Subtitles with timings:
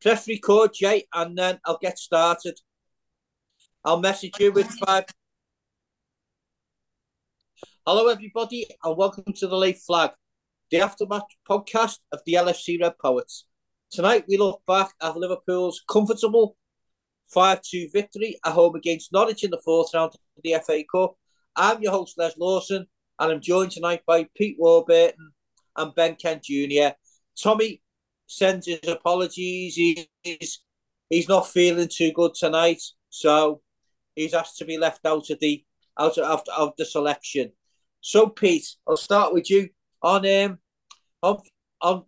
[0.00, 2.58] press record, Jay, and then I'll get started.
[3.84, 5.04] I'll message you with five.
[7.86, 10.10] Hello, everybody, and welcome to the Late Flag,
[10.70, 13.46] the aftermatch podcast of the LFC Red Poets.
[13.90, 16.56] Tonight, we look back at Liverpool's comfortable
[17.32, 21.14] 5 2 victory at home against Norwich in the fourth round of the FA Cup.
[21.56, 22.86] I'm your host, Les Lawson,
[23.18, 25.32] and I'm joined tonight by Pete Warburton
[25.76, 26.90] and Ben Kent Jr.
[27.42, 27.82] Tommy
[28.28, 29.74] sends his apologies.
[29.74, 30.60] He's
[31.10, 33.62] he's not feeling too good tonight, so
[34.14, 35.64] he's asked to be left out of the
[35.98, 37.50] out of, of the selection.
[38.00, 39.70] So, Pete, I'll start with you
[40.02, 40.58] on um
[41.22, 41.40] on
[41.80, 42.04] on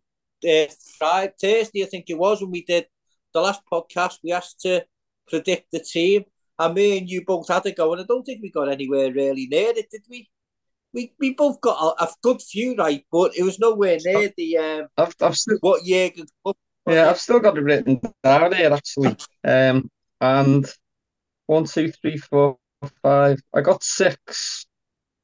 [0.49, 0.67] uh,
[0.99, 2.87] Friday, Thursday, I think it was when we did
[3.35, 4.19] the last podcast.
[4.23, 4.85] We asked to
[5.29, 6.25] predict the team,
[6.59, 9.13] and me and you both had to go, and I don't think we got anywhere
[9.13, 10.29] really near it, did we?
[10.93, 14.59] We, we both got a, a, good few right, but it was nowhere near the
[14.59, 16.27] um, I've, I've still, what Jurgen.
[16.89, 19.17] Yeah, I've still got it written down here actually.
[19.45, 19.89] Um,
[20.21, 20.67] and
[21.47, 22.59] one, two, three, four,
[23.03, 23.39] five.
[23.55, 24.67] I got six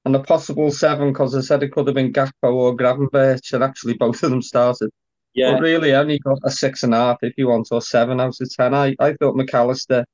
[0.05, 3.64] and a possible seven because I said it could have been Gakpo or Gravenberch, and
[3.64, 4.91] actually both of them started.
[5.34, 5.53] Yeah.
[5.53, 8.20] But really, I only got a six and a half if you want, or seven
[8.20, 8.72] out of ten.
[8.72, 10.05] I, I thought Mac Allister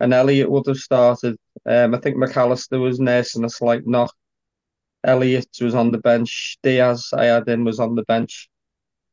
[0.00, 1.36] and Elliott would have started.
[1.66, 4.12] Um, I think Mac Allister was nursing a slight knock
[5.04, 6.58] Elliott was on the bench.
[6.62, 8.48] Diaz, I had in, was on the bench.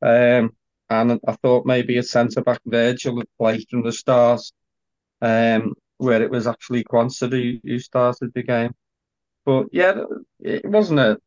[0.01, 0.55] Um,
[0.89, 4.41] and I thought maybe a centre back Virgil would play from the start,
[5.21, 8.73] um, where it was actually Quansah who, who started the game.
[9.45, 10.03] But yeah,
[10.39, 11.17] it wasn't a.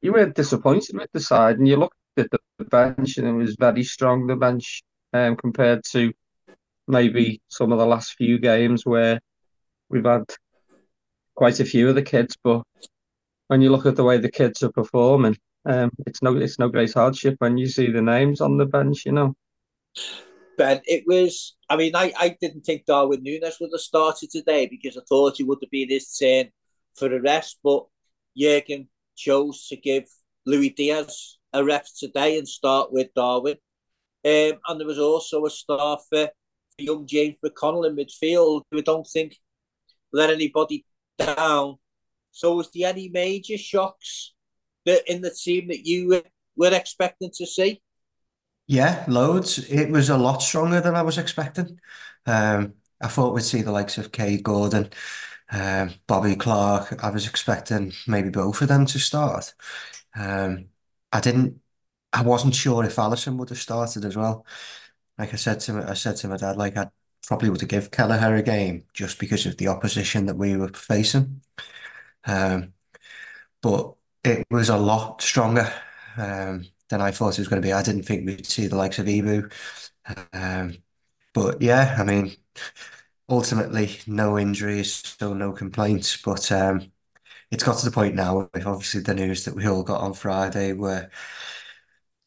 [0.00, 3.56] You were disappointed with the side, and you looked at the bench, and it was
[3.58, 4.26] very strong.
[4.26, 6.12] The bench, um, compared to
[6.86, 9.20] maybe some of the last few games where
[9.88, 10.24] we've had
[11.34, 12.62] quite a few of the kids, but
[13.48, 16.68] when you look at the way the kids are performing, um, it's no it's no
[16.68, 19.34] great hardship when you see the names on the bench, you know.
[20.56, 21.56] Ben, it was.
[21.68, 25.36] I mean, I, I didn't think Darwin Nunez would have started today because I thought
[25.36, 26.50] he would have been his turn
[26.94, 27.86] for a rest, but
[28.36, 30.04] Jurgen chose to give
[30.46, 33.56] Luis Diaz a rest today and start with Darwin.
[34.24, 38.78] Um, and there was also a start for, for young James McConnell in midfield, who
[38.78, 39.36] I don't think
[40.12, 40.84] let anybody
[41.18, 41.76] down
[42.30, 44.34] so, was there any major shocks
[44.86, 46.22] that in the team that you
[46.56, 47.82] were expecting to see?
[48.66, 49.58] Yeah, loads.
[49.70, 51.80] It was a lot stronger than I was expecting.
[52.26, 54.90] Um, I thought we'd see the likes of Kaide Gordon,
[55.50, 57.02] um, Bobby Clark.
[57.02, 59.54] I was expecting maybe both of them to start.
[60.14, 60.66] Um,
[61.12, 61.60] I didn't.
[62.12, 64.46] I wasn't sure if Alisson would have started as well.
[65.18, 66.90] Like I said to my, I said to my dad, like I
[67.26, 70.68] probably would have give Kelleher a game just because of the opposition that we were
[70.68, 71.42] facing.
[72.28, 72.74] Um,
[73.62, 73.94] but
[74.24, 75.72] it was a lot stronger
[76.16, 77.72] um, than I thought it was going to be.
[77.72, 79.52] I didn't think we'd see the likes of Ibou.
[80.32, 80.76] Um,
[81.34, 82.36] but yeah, I mean,
[83.28, 86.20] ultimately, no injuries, so no complaints.
[86.22, 86.50] But
[87.50, 90.12] it's got to the point now with obviously the news that we all got on
[90.14, 91.10] Friday where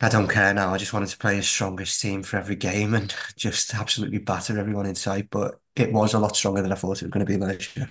[0.01, 0.73] I don't care now.
[0.73, 4.57] I just wanted to play the strongest team for every game and just absolutely batter
[4.57, 5.29] everyone in sight.
[5.29, 7.77] But it was a lot stronger than I thought it was going to be last
[7.77, 7.89] year.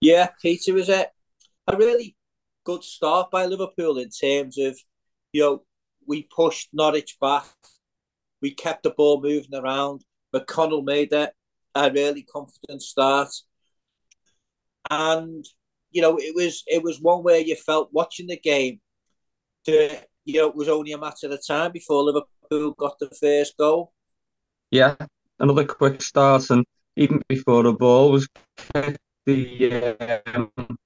[0.00, 1.10] Yeah, Peter, was it?
[1.68, 2.16] A really
[2.64, 4.78] good start by Liverpool in terms of,
[5.32, 5.62] you know,
[6.06, 7.44] we pushed Norwich back,
[8.40, 10.02] we kept the ball moving around.
[10.34, 11.32] McConnell made it
[11.74, 13.28] a really confident start,
[14.90, 15.44] and
[15.90, 18.80] you know it was it was one where you felt watching the game.
[19.64, 23.56] To, you know, it was only a matter of time before Liverpool got the first
[23.56, 23.92] goal.
[24.70, 24.96] Yeah,
[25.38, 26.64] another quick start, and
[26.96, 28.28] even before the ball was
[28.74, 29.96] kicked, the
[30.34, 30.77] um,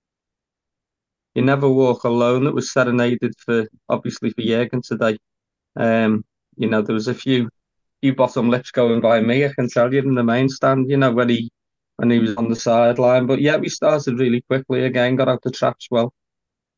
[1.35, 5.19] you Never Walk Alone that was serenaded for obviously for Jurgen today.
[5.77, 6.25] Um,
[6.57, 7.49] you know, there was a few
[8.01, 10.97] few bottom lips going by me, I can tell you, in the main stand, you
[10.97, 11.51] know, when he
[11.97, 13.27] when he was on the sideline.
[13.27, 16.13] But yeah, we started really quickly again, got out the traps well.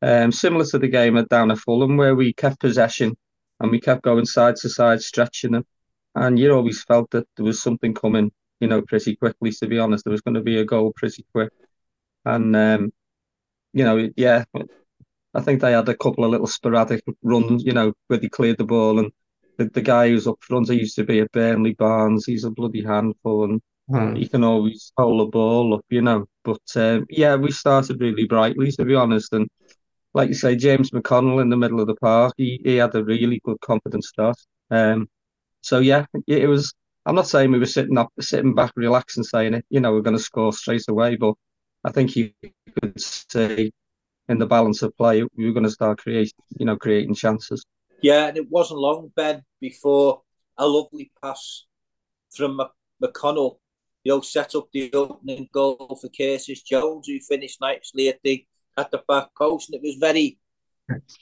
[0.01, 3.15] Um, similar to the game at down at Fulham where we kept possession
[3.59, 5.65] and we kept going side to side, stretching them.
[6.13, 9.79] And you always felt that there was something coming, you know, pretty quickly, to be
[9.79, 10.05] honest.
[10.05, 11.51] There was going to be a goal pretty quick.
[12.23, 12.91] And um,
[13.75, 14.45] you know, yeah,
[15.35, 18.57] I think they had a couple of little sporadic runs, you know, where they cleared
[18.57, 18.99] the ball.
[18.99, 19.11] And
[19.57, 22.25] the, the guy who's up front, he used to be at Burnley Barnes.
[22.25, 24.15] He's a bloody handful and hmm.
[24.15, 26.25] he can always hold the ball up, you know.
[26.45, 29.33] But um, yeah, we started really brightly, to be honest.
[29.33, 29.49] And
[30.13, 33.03] like you say, James McConnell in the middle of the park, he, he had a
[33.03, 34.37] really good confident start.
[34.71, 35.09] Um,
[35.59, 36.73] so yeah, it was.
[37.05, 39.65] I'm not saying we were sitting up, sitting back, relaxing, saying it.
[39.69, 41.35] You know, we're going to score straight away, but
[41.85, 42.31] I think you
[42.81, 43.71] could say
[44.27, 47.63] in the balance of play, we were going to start creating, you know, creating chances.
[48.01, 50.21] Yeah, and it wasn't long, Ben, before
[50.57, 51.65] a lovely pass
[52.35, 52.59] from
[53.03, 53.59] McConnell,
[54.03, 58.43] you know, set up the opening goal for Curtis Jones, who finished nicely at the
[58.77, 60.37] at the back post, and it was very,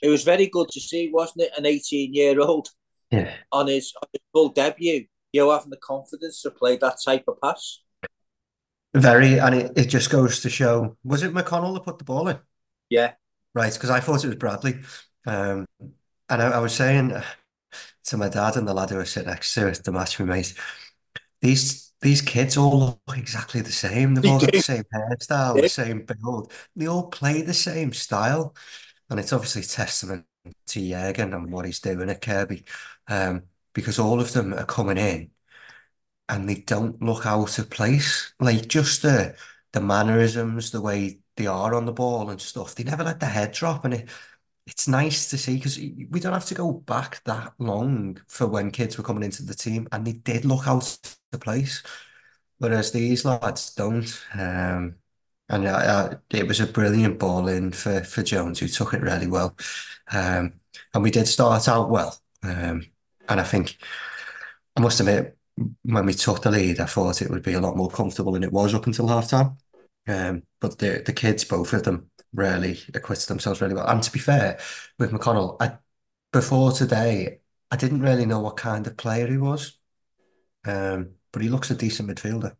[0.02, 1.52] it was very good to see, wasn't it?
[1.58, 2.68] An eighteen-year-old
[3.12, 3.32] Yeah.
[3.52, 7.24] on his on his full debut, you know, having the confidence to play that type
[7.28, 7.80] of pass.
[8.94, 12.28] Very, and it, it just goes to show, was it McConnell that put the ball
[12.28, 12.38] in?
[12.88, 13.14] Yeah,
[13.54, 14.80] Right, because I thought it was Bradley.
[15.26, 15.66] Um,
[16.28, 17.12] and I, I was saying
[18.04, 20.48] to my dad and the lad who was sitting next to the match we made,
[21.40, 24.14] these these kids all look exactly the same.
[24.14, 26.52] They've all got the same hairstyle, the same build.
[26.76, 28.54] They all play the same style.
[29.08, 30.26] And it's obviously testament
[30.66, 32.64] to Jurgen and what he's doing at Kirkby.
[33.08, 35.30] Um, because all of them are coming in
[36.28, 38.32] and they don't look out of place.
[38.40, 39.36] Like just the
[39.72, 42.74] the mannerisms, the way they are on the ball and stuff.
[42.74, 44.08] They never let the head drop, and it
[44.66, 48.70] it's nice to see because we don't have to go back that long for when
[48.70, 50.98] kids were coming into the team, and they did look out
[51.32, 51.82] of place,
[52.58, 54.24] whereas these lads don't.
[54.34, 54.96] Um,
[55.48, 59.02] and uh, uh, it was a brilliant ball in for for Jones, who took it
[59.02, 59.56] really well.
[60.12, 60.54] Um,
[60.94, 62.16] and we did start out well.
[62.42, 62.86] Um,
[63.28, 63.76] and I think
[64.76, 67.76] I must admit, when we took the lead, I thought it would be a lot
[67.76, 69.56] more comfortable than it was up until half time.
[70.06, 73.86] Um, but the the kids, both of them, really acquitted themselves really well.
[73.86, 74.58] And to be fair,
[74.98, 75.78] with McConnell, I,
[76.32, 77.38] before today,
[77.70, 79.78] I didn't really know what kind of player he was.
[80.66, 82.56] Um, but he looks a decent midfielder.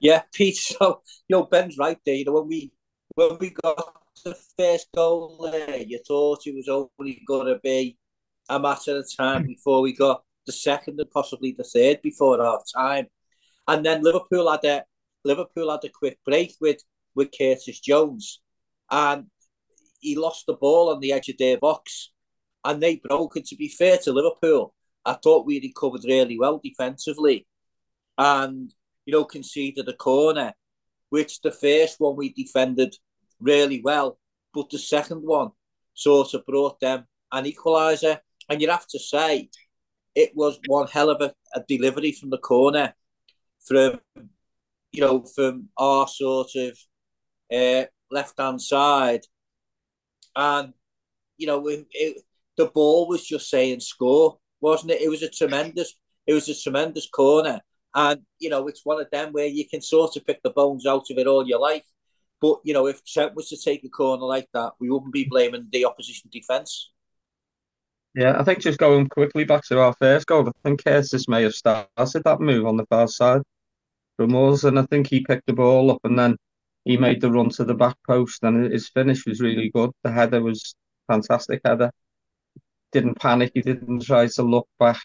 [0.00, 0.56] yeah, Pete.
[0.56, 2.14] So you know, Ben's right there.
[2.14, 2.72] You know, when we
[3.14, 3.94] when we got
[4.24, 7.98] the first goal there, you thought it was only going to be
[8.48, 12.62] a matter of time before we got the second and possibly the third before half
[12.74, 13.06] time.
[13.68, 14.84] And then Liverpool had a
[15.24, 16.82] Liverpool had a quick break with
[17.14, 18.40] with Curtis Jones,
[18.90, 19.26] and
[20.00, 22.10] he lost the ball on the edge of their box,
[22.64, 23.36] and they broke.
[23.36, 24.74] And to be fair to Liverpool,
[25.04, 27.46] I thought we recovered really well defensively,
[28.16, 28.72] and
[29.04, 30.54] you know conceded a corner,
[31.10, 32.96] which the first one we defended
[33.38, 34.18] really well,
[34.54, 35.50] but the second one
[35.94, 38.18] sort of brought them an equaliser.
[38.48, 39.50] And you'd have to say
[40.22, 42.94] it was one hell of a, a delivery from the corner
[43.66, 44.00] from
[44.92, 46.78] you know from our sort of
[47.54, 49.22] uh, left hand side,
[50.36, 50.72] and
[51.36, 52.22] you know it, it,
[52.56, 55.02] the ball was just saying score, wasn't it?
[55.02, 55.94] It was a tremendous,
[56.26, 57.60] it was a tremendous corner,
[57.94, 60.86] and you know it's one of them where you can sort of pick the bones
[60.86, 61.84] out of it all you like,
[62.40, 65.24] But you know, if Trent was to take a corner like that, we wouldn't be
[65.24, 66.90] blaming the opposition defence.
[68.18, 71.44] Yeah, I think just going quickly back to our first goal, I think Curtis may
[71.44, 71.88] have started
[72.24, 73.42] that move on the far side
[74.16, 76.36] from us, and I think he picked the ball up and then
[76.84, 79.90] he made the run to the back post, and his finish was really good.
[80.04, 80.74] The header was
[81.08, 81.92] fantastic header.
[82.92, 85.00] Didn't panic, he didn't try to look back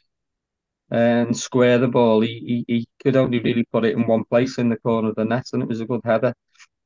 [0.91, 2.21] and square the ball.
[2.21, 5.15] He, he he could only really put it in one place in the corner of
[5.15, 6.33] the net, and it was a good header.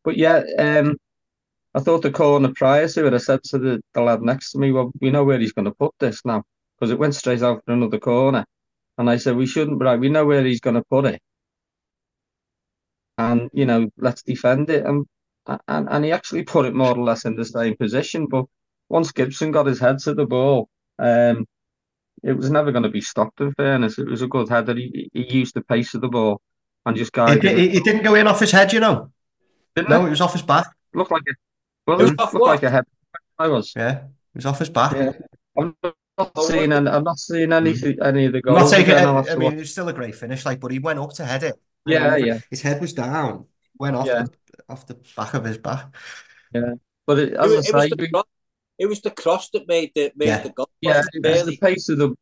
[0.03, 0.97] But yeah, um,
[1.77, 4.57] I thought the corner prior to it, I said to the, the lad next to
[4.57, 6.43] me, well, we know where he's going to put this now,
[6.73, 8.45] because it went straight out for another corner.
[8.97, 11.21] And I said, we shouldn't, right, we know where he's going to put it.
[13.19, 14.87] And, you know, let's defend it.
[14.87, 15.05] And,
[15.67, 18.25] and, and he actually put it more or less in the same position.
[18.25, 18.45] But
[18.89, 21.45] once Gibson got his head to the ball, um,
[22.23, 23.99] it was never going to be stopped, in fairness.
[23.99, 24.73] It was a good header.
[24.73, 26.41] He, he used the pace of the ball
[26.87, 27.75] and just guided it, it.
[27.75, 29.11] it didn't go in off his head, you know.
[29.75, 30.07] Didn't No, it?
[30.07, 30.65] it was off his back.
[30.95, 31.35] Looked like it.
[31.87, 32.85] Well, It it was looked off like a head.
[33.39, 33.73] I was.
[33.75, 34.93] Yeah, it was off his back.
[34.93, 35.11] Yeah.
[35.57, 35.75] I'm
[36.17, 38.05] not seeing any, I'm not seeing any mm.
[38.05, 39.07] any of the I'm not goals taking again.
[39.07, 39.53] I'll have I to mean, watch.
[39.55, 41.55] it was still a great finish, like, but he went up to head it.
[41.85, 43.45] Yeah, Went over- yeah, His head was down,
[43.79, 44.23] went off Yeah.
[44.23, 45.95] the off the back of his back.
[46.53, 46.73] yeah.
[47.05, 48.25] But it, It as was, it I was say, the cross,
[48.77, 50.41] it was the cross that made the made Yeah.
[50.43, 50.69] the goal.
[50.81, 52.15] yeah, it it, was the pace of the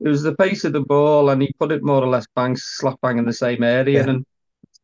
[0.00, 2.56] it was the pace of the ball, and he put it more or less bang
[2.56, 4.04] slap bang in the same area.
[4.04, 4.10] Yeah.
[4.10, 4.26] And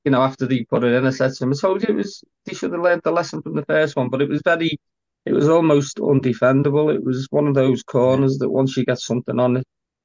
[0.05, 1.97] you know, after he put it in, I said to him, "I told you it
[1.97, 4.79] was he should have learned the lesson from the first one." But it was very,
[5.27, 6.95] it was almost undefendable.
[6.95, 9.65] It was one of those corners that once you get something on it,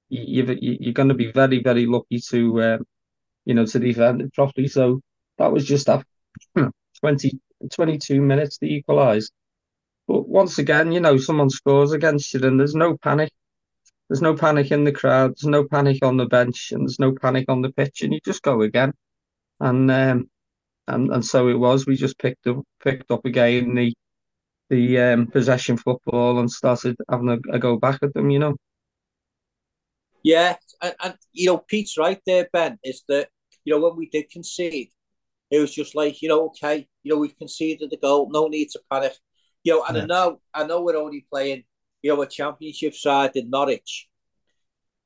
[0.10, 2.86] you, you you're going to be very very lucky to um,
[3.46, 4.68] you know to defend it properly.
[4.68, 5.01] So
[5.38, 6.08] that was just after
[7.01, 7.39] 20,
[7.74, 9.32] 22 minutes to equalise.
[10.08, 13.32] But once again, you know, someone scores against you, and there's no panic.
[14.10, 15.32] There's no panic in the crowd.
[15.32, 18.20] There's no panic on the bench, and there's no panic on the pitch, and you
[18.25, 18.94] just go again.
[19.59, 20.29] And um,
[20.87, 21.85] and and so it was.
[21.85, 23.93] We just picked up picked up again the
[24.69, 28.29] the um, possession football and started having a, a go back at them.
[28.29, 28.55] You know.
[30.23, 33.29] Yeah, and, and you know, Pete's right there, Ben, is that
[33.63, 34.89] you know when we did concede,
[35.49, 38.69] it was just like you know, okay, you know, we've conceded the goal, no need
[38.71, 39.17] to panic.
[39.63, 41.63] You know, and I know, I know, we're only playing,
[42.01, 44.07] you know, a championship side in Norwich,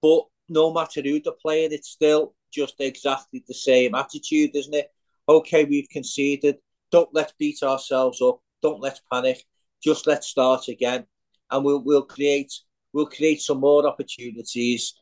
[0.01, 4.91] but no matter who they're playing, it's still just exactly the same attitude, isn't it?
[5.27, 6.57] Okay, we've conceded.
[6.91, 8.39] Don't let's beat ourselves up.
[8.61, 9.43] Don't let's panic.
[9.83, 11.05] Just let's start again,
[11.49, 12.53] and we'll we'll create
[12.93, 14.93] we'll create some more opportunities.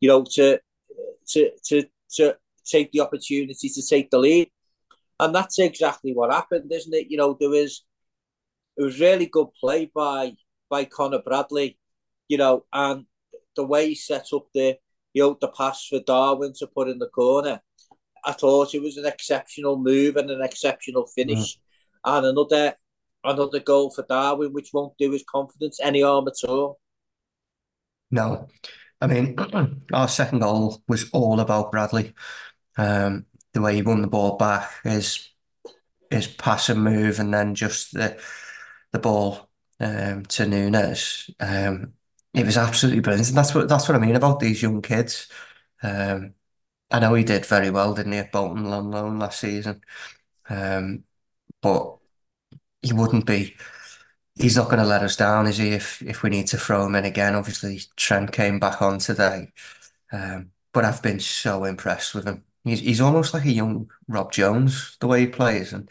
[0.00, 0.60] You know, to
[1.28, 1.84] to to
[2.16, 4.50] to take the opportunity to take the lead,
[5.18, 7.10] and that's exactly what happened, isn't it?
[7.10, 7.84] You know, there was
[8.76, 10.34] it was really good play by
[10.68, 11.78] by Conor Bradley,
[12.28, 13.06] you know, and
[13.56, 14.78] the way he set up the
[15.12, 17.60] you know the pass for Darwin to put in the corner.
[18.24, 21.58] I thought it was an exceptional move and an exceptional finish, mm.
[22.04, 22.74] and another
[23.24, 26.80] another goal for Darwin, which won't do his confidence any harm at all.
[28.10, 28.48] No,
[29.00, 29.36] I mean
[29.92, 32.14] our second goal was all about Bradley.
[32.76, 35.28] Um, the way he won the ball back, his
[36.10, 38.20] his pass and move, and then just the
[38.92, 39.48] the ball
[39.80, 41.30] um, to Nunez.
[41.40, 41.94] Um,
[42.34, 43.28] it was absolutely brilliant.
[43.28, 45.28] And that's what that's what I mean about these young kids.
[45.82, 46.34] Um,
[46.90, 49.82] I know he did very well, didn't he, at Bolton on loan last season.
[50.48, 51.04] Um,
[51.62, 51.98] but
[52.82, 53.56] he wouldn't be.
[54.36, 55.70] He's not going to let us down, is he?
[55.70, 59.52] If if we need to throw him in again, obviously Trent came back on today,
[60.12, 62.44] um, but I've been so impressed with him.
[62.64, 65.90] He's he's almost like a young Rob Jones the way he plays, and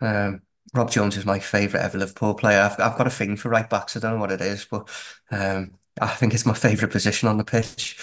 [0.00, 0.42] um,
[0.74, 2.60] Rob Jones is my favourite ever Liverpool player.
[2.60, 3.96] I've, I've got a thing for right backs.
[3.96, 4.88] I don't know what it is, but
[5.30, 7.98] um, I think it's my favourite position on the pitch.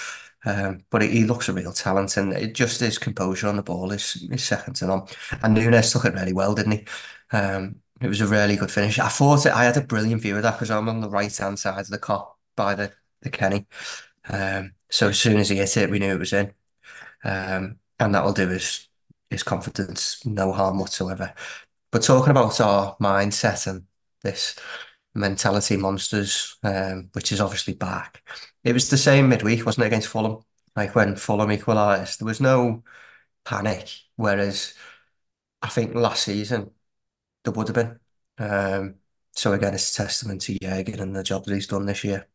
[0.45, 3.91] Um, but he, looks a real talent, and it, just his composure on the ball
[3.91, 5.03] is, is second to none.
[5.41, 6.85] And Nunez took it really well, didn't he?
[7.31, 8.99] Um, it was a really good finish.
[8.99, 11.35] I thought it, I had a brilliant view of that because I'm on the right
[11.35, 12.91] hand side of the Kop by the
[13.21, 13.65] the Kenny.
[14.29, 16.53] Um, so as soon as he hit it, we knew it was in,
[17.23, 18.87] um, and that will do his
[19.29, 21.33] his confidence no harm whatsoever.
[21.95, 23.83] But talking about our mindset and
[24.21, 24.59] this
[25.13, 28.21] mentality monsters, um, which is obviously back.
[28.65, 30.43] It was the same midweek, wasn't it, against Fulham?
[30.75, 32.83] Like when Fulham equalised, there was no
[33.45, 33.97] panic.
[34.17, 34.73] Whereas
[35.61, 36.71] I think last season
[37.45, 37.99] there would have been.
[38.39, 38.95] Um,
[39.31, 42.27] so again, it's a testament to Jurgen and the job that he's done this year.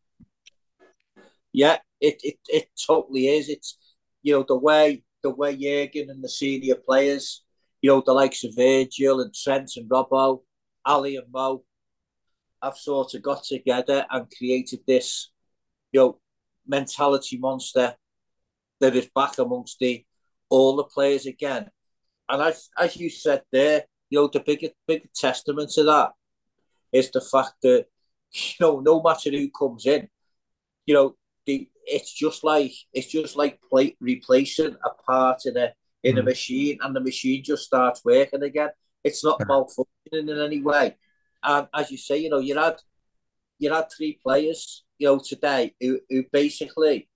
[1.53, 3.51] Yeah, it, it, it totally is.
[3.51, 3.77] It's
[4.23, 7.43] you know the way the way Jurgen and the senior players
[7.83, 10.43] you know, the likes of Virgil and Trent and Robbo,
[10.85, 11.65] Ali and Mo,
[12.63, 15.31] have sort of got together and created this,
[15.93, 16.21] you know,
[16.67, 17.95] mentality monster
[18.81, 20.05] that is back amongst the
[20.49, 21.71] all the players again.
[22.29, 26.13] And as as you said there, you know, the bigger bigger testament to that
[26.93, 27.87] is the fact that
[28.33, 30.09] you know, no matter who comes in,
[30.87, 35.73] you know, the it's just like it's just like play, replacing a part in a
[36.03, 36.21] in mm.
[36.21, 38.71] a machine and the machine just starts working again.
[39.03, 40.97] It's not malfunctioning in any way.
[41.43, 42.77] And as you say, you know, you had
[43.59, 47.09] you had three players, you know, today who, who basically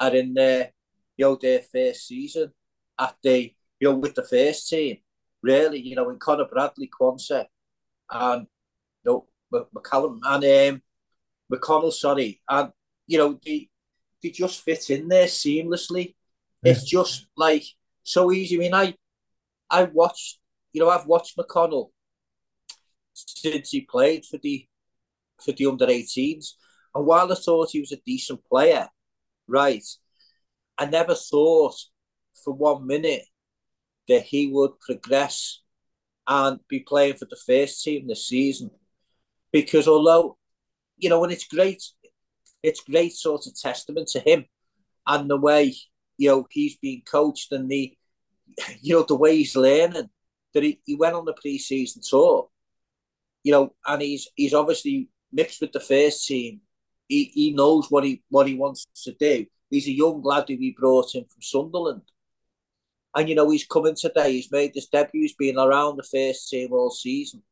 [0.00, 0.72] are in their
[1.16, 2.52] you know their first season
[2.98, 4.98] at the you know with the first team.
[5.42, 7.44] Really, you know, in Conor Bradley, Quansah,
[8.10, 8.46] and
[9.04, 10.82] you know, McCallum and um,
[11.52, 12.70] McConnell, sorry, and
[13.06, 13.68] you know they
[14.22, 16.14] they just fit in there seamlessly.
[16.62, 16.72] Yeah.
[16.72, 17.64] It's just like
[18.06, 18.56] so easy.
[18.56, 18.94] I mean, I
[19.68, 20.38] I watched,
[20.72, 21.90] you know, I've watched McConnell
[23.12, 24.66] since he played for the
[25.44, 26.52] for the under 18s.
[26.94, 28.88] And while I thought he was a decent player,
[29.46, 29.84] right,
[30.78, 31.74] I never thought
[32.44, 33.24] for one minute
[34.08, 35.60] that he would progress
[36.28, 38.70] and be playing for the first team this season.
[39.52, 40.38] Because although,
[40.96, 41.82] you know, and it's great,
[42.62, 44.46] it's great sort of testament to him
[45.06, 45.74] and the way
[46.18, 47.96] you know he's being coached and the
[48.80, 50.08] you know the way he's learning
[50.54, 52.48] that he, he went on the pre-season tour
[53.42, 56.60] you know and he's he's obviously mixed with the first team.
[57.08, 59.46] He, he knows what he what he wants to do.
[59.70, 62.02] He's a young lad who we brought in from Sunderland.
[63.14, 64.32] And you know he's coming today.
[64.32, 65.22] He's made this debut.
[65.22, 67.42] He's been around the first team all season.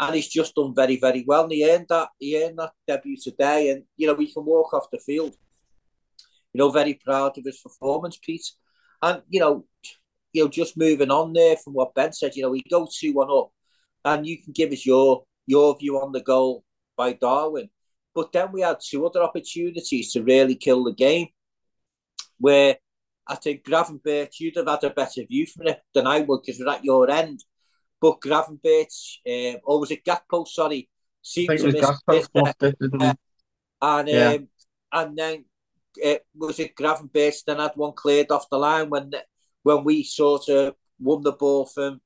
[0.00, 1.44] And he's just done very very well.
[1.44, 3.70] And he earned that he earned that debut today.
[3.70, 5.34] And you know he can walk off the field
[6.52, 8.46] you know, very proud of his performance, Pete.
[9.02, 9.64] And, you know,
[10.32, 13.12] you know, just moving on there from what Ben said, you know, we go 2
[13.12, 13.50] 1 up
[14.04, 16.64] and you can give us your your view on the goal
[16.96, 17.70] by Darwin.
[18.14, 21.28] But then we had two other opportunities to really kill the game
[22.38, 22.76] where
[23.26, 26.60] I think Gravenberch, you'd have had a better view from it than I would because
[26.60, 27.44] we're at your end.
[28.00, 30.88] But Gravenberch, um, or was it Gakpo, sorry,
[31.22, 33.18] seemed to miss it.
[33.80, 34.28] And, yeah.
[34.30, 34.48] um,
[34.92, 35.44] and then
[35.96, 39.12] it was it Gravenberch then had one cleared off the line when
[39.62, 42.00] when we sort of won the ball from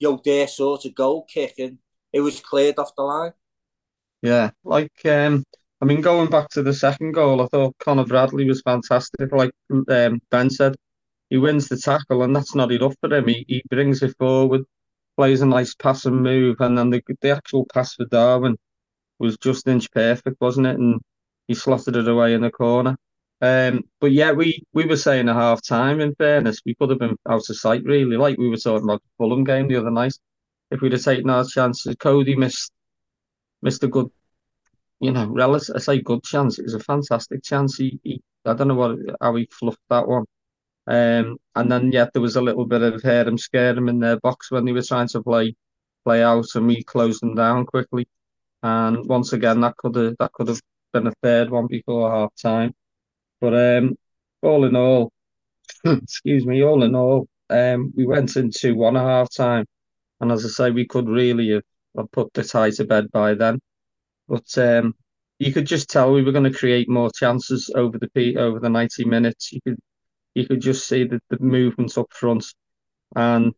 [0.00, 1.78] know their sort of goal kick and
[2.12, 3.32] it was cleared off the line.
[4.22, 5.44] Yeah, like um,
[5.80, 9.30] I mean, going back to the second goal, I thought Conor Bradley was fantastic.
[9.32, 10.74] Like um, Ben said,
[11.28, 13.28] he wins the tackle, and that's not enough for him.
[13.28, 14.62] He, he brings it forward,
[15.16, 18.56] plays a nice pass and move, and then the, the actual pass for Darwin
[19.18, 20.78] was just inch perfect, wasn't it?
[20.78, 21.00] And
[21.46, 22.96] he slotted it away in the corner.
[23.40, 26.98] Um, but yeah, we, we were saying a half time, in fairness, we could have
[26.98, 29.90] been out of sight, really, like we were talking about the Fulham game the other
[29.90, 30.14] night.
[30.70, 32.72] If we'd have taken our chances, Cody missed
[33.62, 34.10] missed a good,
[35.00, 36.58] you know, relative, I say good chance.
[36.58, 37.76] It was a fantastic chance.
[37.76, 40.24] He, he I don't know what how he fluffed that one.
[40.86, 43.98] Um, and then yeah, there was a little bit of hear him scare him in
[44.00, 45.54] their box when they were trying to play
[46.04, 48.08] play out, and we closed them down quickly.
[48.62, 50.60] And once again, that could have that could have
[50.92, 52.74] been a third one before half time.
[53.40, 53.96] But um,
[54.42, 55.12] all in all,
[55.84, 59.66] excuse me, all in all, um, we went into one at half time,
[60.20, 61.62] and as I say, we could really have,
[61.96, 63.60] have put the tie to bed by then.
[64.28, 64.94] But um,
[65.38, 68.70] you could just tell we were going to create more chances over the over the
[68.70, 69.52] ninety minutes.
[69.52, 69.78] You could
[70.34, 72.44] you could just see the, the movement up front,
[73.14, 73.54] and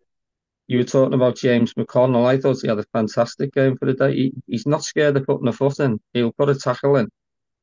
[0.67, 2.27] you were talking about James McConnell.
[2.27, 4.15] I thought he had a fantastic game for the day.
[4.15, 5.99] He, he's not scared of putting a foot in.
[6.13, 7.09] He'll put a tackle in.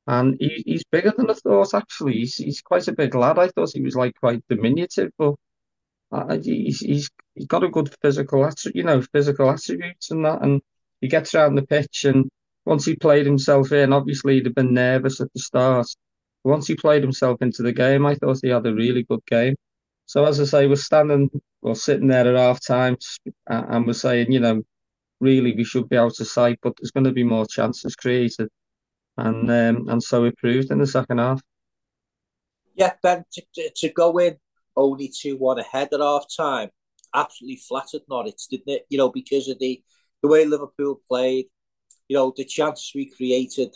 [0.08, 2.14] And he, he's bigger than I thought, actually.
[2.14, 3.40] He's, he's quite a big lad.
[3.40, 5.36] I thought he was like quite diminutive, but
[6.12, 10.44] uh, he's, he's he's got a good physical, you know, physical attributes and that.
[10.44, 10.62] And
[11.02, 12.30] he gets around the pitch, and
[12.66, 15.88] once he played himself in, obviously he'd have been nervous at the start.
[16.44, 19.56] Once he played himself into the game, I thought he had a really good game.
[20.06, 21.30] So as I say, we're standing
[21.64, 22.98] or sitting there at half time,
[23.48, 24.62] and we're saying, you know,
[25.20, 28.50] really we should be out of sight, but there's going to be more chances created
[29.18, 31.42] and um, and so it proved in the second half.
[32.76, 34.38] Yeah, Ben, to, to go in
[34.76, 36.70] only 2 1 ahead at half time
[37.16, 38.86] absolutely flattered Norwich, didn't it?
[38.90, 39.82] You know, because of the,
[40.22, 41.46] the way Liverpool played,
[42.08, 43.76] you know, the chances we created.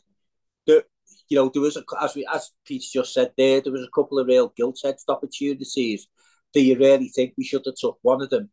[0.67, 0.83] The,
[1.29, 3.95] you know, there was, a, as we as Pete just said there, there was a
[3.95, 6.07] couple of real gilt-edged opportunities
[6.53, 8.49] that you really think we should have took one of them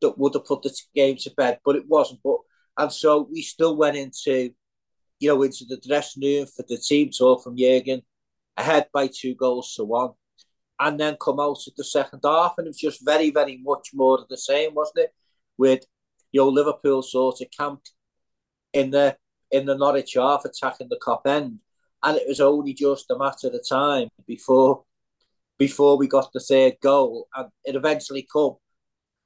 [0.00, 2.20] that would have put the game to bed, but it wasn't.
[2.24, 2.38] But
[2.78, 4.50] and so we still went into
[5.22, 8.02] you know, into the dressing room for the team talk from Jurgen,
[8.56, 10.10] ahead by two goals to one,
[10.80, 13.90] and then come out at the second half, and it was just very, very much
[13.94, 15.14] more of the same, wasn't it?
[15.56, 15.84] With
[16.32, 17.92] you know Liverpool sort of camped
[18.72, 19.16] in the
[19.52, 21.60] in the Norwich half, attacking the Kop end,
[22.02, 24.82] and it was only just a matter of time before
[25.56, 28.56] before we got the third goal, and it eventually come,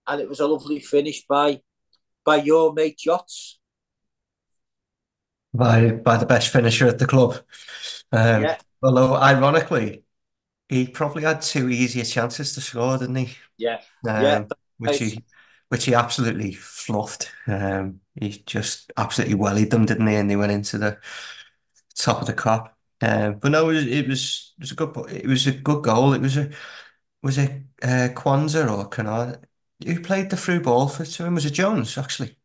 [0.07, 1.63] and it was a lovely finish by
[2.23, 3.56] by your mate Jota
[5.57, 7.37] by by the best finisher at the club.
[8.13, 8.59] Um, yeah.
[8.83, 10.05] Although ironically,
[10.69, 13.37] he probably had two easier chances to score, didn't he?
[13.59, 14.45] Yeah, um, yeah,
[14.79, 15.25] which he
[15.69, 17.31] which he absolutely fluffed.
[17.47, 20.15] Um, he just absolutely wellied them, didn't he?
[20.15, 20.99] And they went into the
[21.97, 22.71] top of the Kop.
[23.01, 25.83] Um, but no, it was, it was it was a good it was a good
[25.83, 26.13] goal.
[26.15, 26.51] It was a
[27.23, 27.51] was it
[27.83, 29.43] uh, Quansah or Konaté
[29.85, 31.35] who played the through ball for to him?
[31.35, 32.37] Was it Jones actually?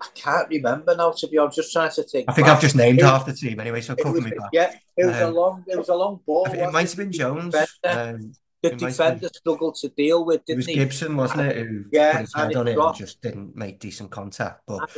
[0.00, 1.12] I can't remember now.
[1.12, 2.26] To be honest, just trying to think.
[2.28, 2.56] I think back.
[2.56, 4.50] I've just named it, half the team anyway, so cover was, me back.
[4.52, 6.46] Yeah, it was um, a long, it was a long ball.
[6.46, 7.54] It might have been Jones.
[7.84, 10.74] Um, the defender struggled to deal with, didn't it was he?
[10.74, 11.56] Gibson, wasn't it?
[11.56, 14.62] Who yeah, put his head on it and just didn't make decent contact.
[14.66, 14.90] But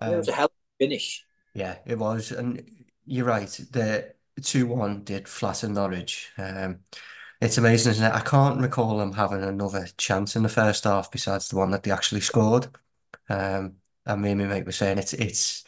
[0.00, 1.24] um, it was a hell of a finish.
[1.54, 2.62] Yeah, it was, and
[3.06, 3.48] you're right.
[3.48, 4.12] The
[4.42, 6.32] two-one did flatten Norwich.
[6.36, 6.80] Um,
[7.40, 8.14] it's amazing, isn't it?
[8.14, 11.82] I can't recall them having another chance in the first half besides the one that
[11.82, 12.68] they actually scored.
[13.28, 15.64] Um, and me and my mate were saying it's it's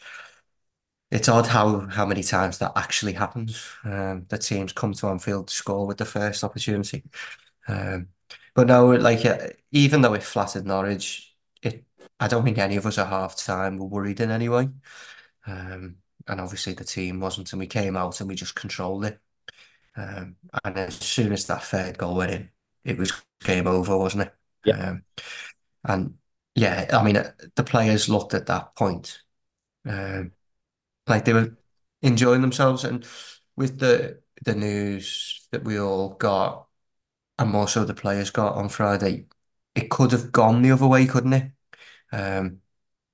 [1.11, 3.65] it's odd how how many times that actually happens.
[3.83, 7.03] Um, the teams come to Anfield to score with the first opportunity.
[7.67, 8.09] Um,
[8.55, 11.85] but no, like uh, even though it flattered Norwich, it
[12.19, 14.69] I don't think any of us at half time were worried in any way.
[15.45, 15.97] Um,
[16.27, 19.19] and obviously the team wasn't, and we came out and we just controlled it.
[19.95, 22.49] Um, and as soon as that third goal went in,
[22.83, 24.33] it was game over, wasn't it?
[24.65, 24.89] Yeah.
[24.89, 25.03] Um,
[25.85, 26.17] and
[26.57, 29.21] yeah, I mean, uh, the players looked at that point
[29.87, 30.33] um,
[31.07, 31.57] like they were
[32.01, 33.05] enjoying themselves, and
[33.55, 36.67] with the the news that we all got,
[37.39, 39.27] and more so the players got on Friday,
[39.75, 41.51] it could have gone the other way, couldn't it?
[42.11, 42.61] Um,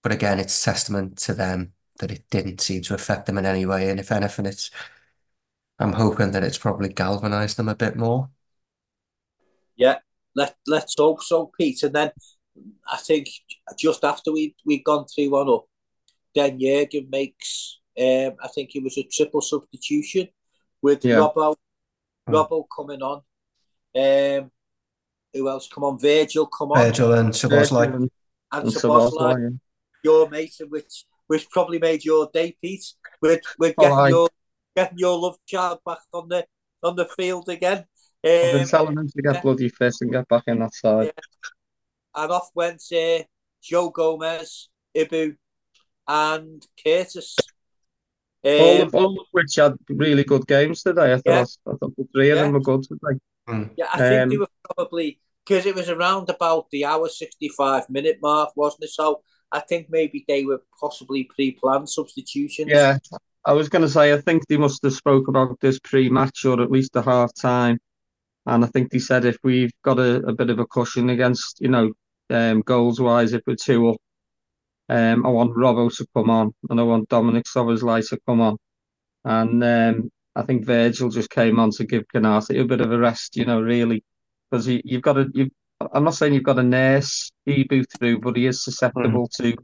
[0.04, 3.66] but again, it's testament to them that it didn't seem to affect them in any
[3.66, 4.72] way, and if anything, it's
[5.80, 8.30] I'm hoping that it's probably galvanised them a bit more.
[9.76, 10.00] Yeah,
[10.36, 11.84] let let's hope so, Pete.
[11.84, 12.12] And then
[12.92, 13.28] I think
[13.78, 15.66] just after we we'd gone three one up,
[16.36, 20.30] then Jurgen makes um, I think it was a triple substitution
[20.82, 21.16] with yeah.
[21.16, 21.56] Robbo,
[22.28, 22.34] hmm.
[22.34, 23.22] Robbo coming on.
[23.96, 24.52] Um,
[25.34, 26.00] who else come on?
[26.00, 26.78] Virgil come on.
[26.78, 27.94] Virgil and Szoboszlai.
[27.94, 28.10] And,
[28.52, 29.42] and Szoboszlai.
[29.42, 29.58] Yeah.
[30.04, 32.86] Your mate, which which probably made your day, Pete.
[33.22, 34.30] With with getting oh, your
[34.76, 36.46] getting your love child back on the
[36.84, 37.86] on the field again.
[38.26, 39.42] I've been Um, telling him to get yeah.
[39.42, 41.12] bloody fit and get back in that side.
[42.16, 43.24] And off went uh,
[43.62, 45.36] Joe Gomez, Ibou,
[46.08, 47.36] and Curtis.
[48.46, 51.14] All, Um, of, all of which had really good games today.
[51.14, 51.72] I thought, Yeah.
[51.74, 52.44] I thought the three of Yeah.
[52.44, 53.20] them were good today.
[53.78, 57.90] yeah, I think they um, were probably because it was around about the hour sixty-five
[57.90, 58.92] minute mark, wasn't it?
[58.92, 62.70] So I think maybe they were possibly pre-planned substitutions.
[62.72, 62.98] Yeah,
[63.46, 66.62] I was going to say, I think they must have spoke about this pre-match or
[66.62, 67.80] at least a half time.
[68.46, 71.60] And I think they said if we've got a, a bit of a cushion against,
[71.62, 71.92] you know,
[72.30, 73.98] um, goals wise, if we're two up,
[74.90, 78.58] um, I want Robbo to come on and I want Dominic Szoboszlai to come on.
[79.24, 82.98] And um, I think Virgil just came on to give Konaté a bit of a
[82.98, 84.04] rest, you know, really.
[84.50, 85.50] Because you, you've got to, you've,
[85.94, 89.56] I'm not saying you've got to nurse Ibou through, but he is susceptible to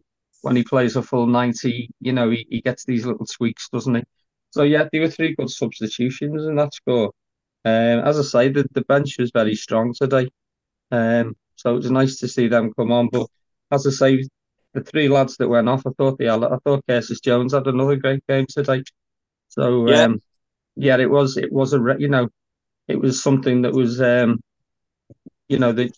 [0.41, 3.95] when he plays a full 90, you know, he, he gets these little tweaks, doesn't
[3.95, 4.03] he?
[4.51, 7.11] So yeah, there were three good substitutions in that score.
[7.65, 10.29] Um, as I say, the, the bench was very strong today.
[10.91, 13.09] Um, so it was nice to see them come on.
[13.11, 13.27] But
[13.71, 14.27] as I say,
[14.73, 17.67] the three lads that went off, I thought they had, I thought Curtis Jones had
[17.67, 18.83] another great game today.
[19.49, 20.05] So Yeah.
[20.05, 20.21] um,
[20.75, 22.29] yeah, it was it was a re- you know,
[22.87, 24.39] it was something that was um,
[25.49, 25.91] you know, that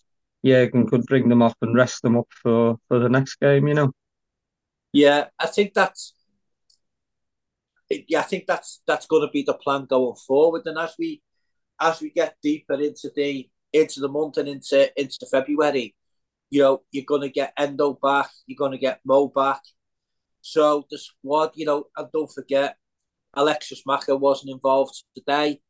[0.44, 3.68] Jurgen could bring them off and rest them up for for the next game.
[3.68, 3.92] You know.
[4.92, 6.14] Yeah, I think that's
[8.08, 10.62] yeah, I think that's that's going to be the plan going forward.
[10.66, 11.22] And as we
[11.80, 15.94] as we get deeper into the into the month and into into February,
[16.50, 19.62] you know, you're to get Endo back, you're to get Mo back.
[20.40, 22.76] So the squad, you know, and don't forget,
[23.34, 25.60] Alexis Macker wasn't involved today,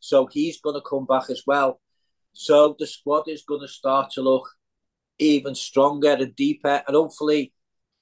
[0.00, 1.80] so he's to come back as well.
[2.32, 4.48] So the squad is to start to look
[5.18, 7.52] even stronger and deeper, and hopefully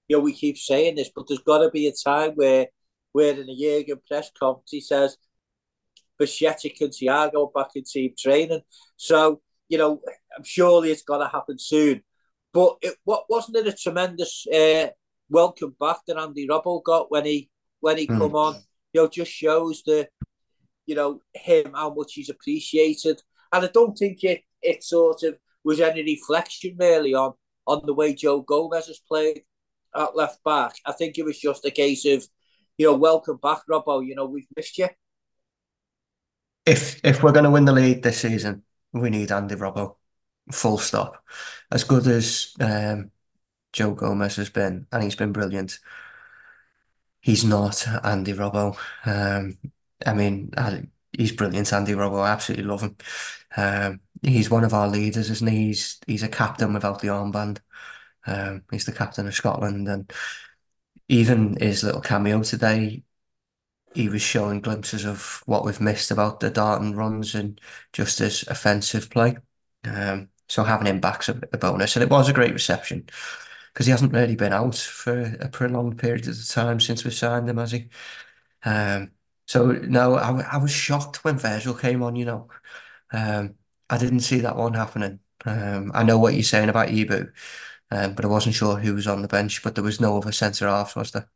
[0.09, 2.67] you know, we keep saying this, but there's got to be a time where,
[3.13, 5.17] where in a Jurgen press conference he says,
[6.21, 8.61] Bajcetic and Thiago back in team training.
[8.97, 10.01] So, you know,
[10.37, 12.03] I'm surely it's going to happen soon.
[12.53, 14.89] But it, what wasn't it a tremendous uh,
[15.29, 17.51] welcome back that Andy Robbo got when he
[17.81, 18.19] when he Mm.
[18.19, 18.55] come on?
[18.93, 20.09] You know, just shows the,
[20.87, 23.21] you know, him how much he's appreciated.
[23.53, 27.35] And I don't think it it sort of was any reflection really on
[27.67, 29.43] on the way Joe Gomez has played
[29.95, 30.75] at left back.
[30.87, 32.27] I think it was just a case of,
[32.79, 34.05] you know, welcome back, Robbo.
[34.05, 34.89] You know, we've missed you.
[36.69, 39.97] If if we're going to win the league this season, we need Andy Robbo.
[40.53, 41.25] Full stop.
[41.71, 43.11] As good as um,
[43.73, 45.79] Joe Gomez has been, and he's been brilliant,
[47.21, 48.77] he's not Andy Robbo.
[49.07, 49.59] Um,
[50.07, 50.85] I mean, I,
[51.17, 52.23] he's brilliant, Andy Robbo.
[52.23, 52.97] I absolutely love him.
[53.57, 55.69] Um, he's one of our leaders, isn't he?
[55.69, 57.61] He's he's a captain without the armband.
[58.27, 60.13] Um, he's the captain of Scotland, and
[61.09, 63.05] even his little cameo today,
[63.95, 67.61] he was showing glimpses of what we've missed about the Darton runs and
[67.93, 69.37] just his offensive play.
[69.85, 73.07] Um, so having him back's a, a bonus, and it was a great reception
[73.73, 77.49] because he hasn't really been out for a prolonged period of time since we signed
[77.49, 77.89] him, has he?
[78.65, 79.13] Um,
[79.47, 82.17] so no, I, I was shocked when Virgil came on.
[82.17, 82.49] You know,
[83.13, 83.55] um,
[83.91, 85.21] I didn't see that one happening.
[85.47, 87.33] Um, I know what you're saying about Ibou,
[87.91, 89.63] um, but I wasn't sure who was on the bench.
[89.63, 91.29] But there was no other centre halves, was there?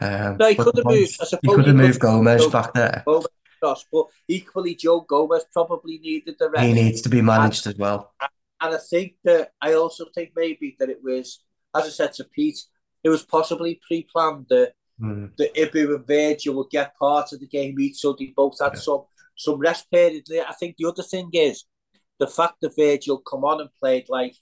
[0.00, 1.16] Um, No, he could have moved.
[1.20, 3.02] I He could have moved Gomez moved back there.
[3.06, 6.66] Gomez across, but equally Joe Gomez probably needed the rest.
[6.66, 8.12] He needs to be managed as well.
[8.60, 11.42] And I think that I also think maybe that it was,
[11.74, 12.58] as I said to Pete,
[13.04, 15.36] it was possibly pre-planned that Mm.
[15.36, 18.72] that Ibou and Virgil would get part of the game each, so they both had
[18.74, 18.80] Yeah.
[18.80, 19.04] some
[19.36, 20.24] some rest period.
[20.48, 21.66] I think the other thing is
[22.18, 24.34] the fact that Virgil come on and played like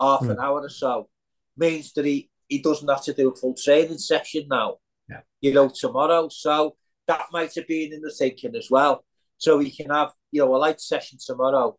[0.00, 0.42] half an Mm.
[0.42, 1.08] hour or so
[1.56, 4.78] means that he he doesn't have to do a full training session now.
[5.08, 5.20] Yeah.
[5.40, 6.28] You know, tomorrow.
[6.28, 9.04] So that might have been in the thinking as well.
[9.38, 11.76] So he can have, you know, a light session tomorrow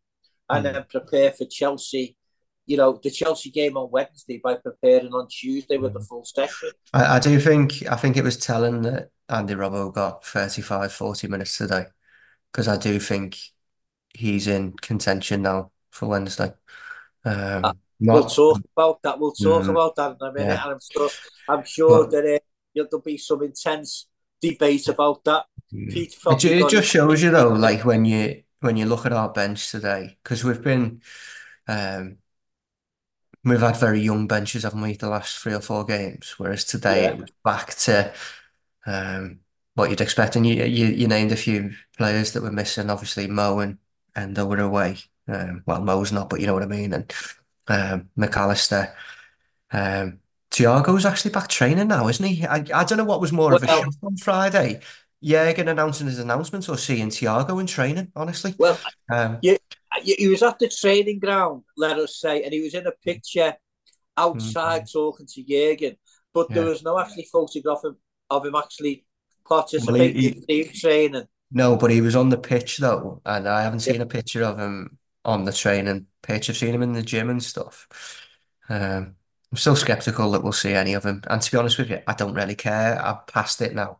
[0.49, 0.73] and Mm.
[0.73, 2.15] then prepare for Chelsea,
[2.67, 6.07] you know, the Chelsea game on Wednesday by preparing on Tuesday with the Mm.
[6.07, 6.69] full session.
[6.93, 11.27] I, I do think I think it was telling that Andy Robbo got 35, 40
[11.27, 11.85] minutes today
[12.51, 13.38] because I do think
[14.13, 16.53] he's in contention now for Wednesday.
[17.25, 19.19] Um, Uh, We'll talk about that.
[19.19, 19.69] We'll talk Mm.
[19.69, 20.63] about that in a minute, Yeah.
[20.63, 21.09] and I'm sure,
[21.47, 22.39] I'm sure that uh,
[22.83, 24.07] there'll be some intense
[24.41, 25.45] debate about that.
[25.71, 29.29] Pete It, it just shows you though, like when you when you look at our
[29.29, 31.01] bench today, because we've been
[31.67, 32.17] um
[33.43, 37.03] we've had very young benches, haven't we, the last three or four games, whereas today
[37.03, 37.09] Yeah.
[37.11, 38.13] it was back to
[38.85, 39.39] um
[39.75, 40.35] what you'd expect.
[40.35, 43.77] And you you, you named a few players that were missing, obviously Mo and
[44.15, 44.97] Endo were away.
[45.27, 46.93] Um, well, Mo's not, but you know what I mean.
[46.93, 47.13] And
[47.67, 48.95] um, Mac Allister.
[49.71, 50.19] Um,
[50.55, 52.45] Thiago's actually back training now, isn't he?
[52.45, 54.79] I, I don't know what was more of a shock on Friday.
[55.21, 58.53] Jurgen announcing his announcement or seeing Thiago in training, honestly.
[58.57, 58.79] Well,
[59.11, 59.57] Um, yeah,
[60.01, 63.55] he was at the training ground, let us say, and he was in a picture
[64.17, 65.97] outside talking to Jurgen,
[66.33, 67.97] but there was no actually photograph of,
[68.29, 69.05] of him actually
[69.47, 71.27] Well, participating he- in training.
[71.51, 74.57] no, but he was on the pitch though, and I haven't seen a picture of
[74.59, 76.49] him on the training pitch.
[76.49, 77.87] I've seen him in the gym and stuff.
[78.69, 79.15] Um,
[79.51, 81.21] I'm still skeptical that we'll see any of him.
[81.29, 83.03] And to be honest with you, I don't really care.
[83.03, 83.99] I've passed it now.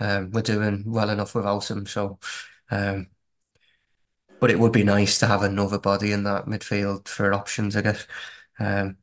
[0.00, 2.18] Um, we're doing well enough without him, so
[2.70, 3.08] um,
[4.40, 7.82] but it would be nice to have another body in that midfield for options, I
[7.82, 8.06] guess.
[8.58, 8.96] Um,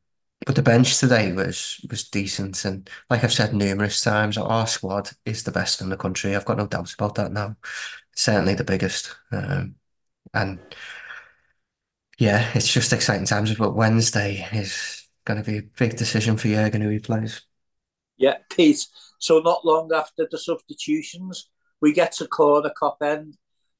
[0.44, 5.10] but the bench today was was decent, and like I've said numerous times, our squad
[5.24, 6.36] is the best in the country.
[6.36, 7.56] I've got no doubts about that now.
[8.14, 9.16] Certainly the biggest.
[9.32, 9.76] Um,
[10.34, 10.58] and
[12.18, 13.54] yeah, it's just exciting times.
[13.54, 14.99] But Wednesday is
[15.30, 17.42] going to be a big decision for Jurgen who he plays.
[18.16, 18.86] Yeah, Pete.
[19.18, 21.48] So not long after the substitutions,
[21.80, 23.36] we get to corner cop end.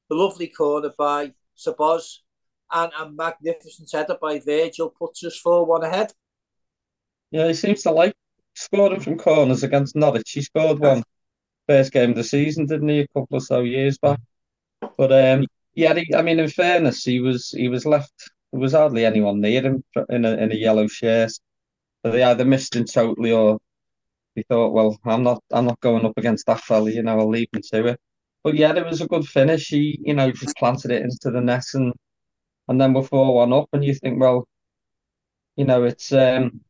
[0.09, 2.19] The lovely corner by Saboz
[2.71, 6.13] and a magnificent header by Virgil puts us 4 1 ahead.
[7.31, 8.13] Yeah, he seems to like
[8.55, 10.31] scoring from corners against Norwich.
[10.31, 11.03] He scored one
[11.67, 14.19] first game of the season, didn't he, a couple or so years back?
[14.97, 18.13] But um, yeah, I mean, in fairness, he was he was left.
[18.51, 21.31] There was hardly anyone near him in a in a yellow shirt.
[22.05, 23.59] So they either missed him totally, or
[24.35, 26.91] they thought, well, I'm not I'm not going up against that fella.
[26.91, 28.01] You know, I'll leave him to it.
[28.43, 29.69] But yeah, it was a good finish.
[29.69, 31.93] He, you know, just planted it into the net, and
[32.69, 34.47] and then we're four one up, and you think, well,
[35.55, 36.61] you know, it's um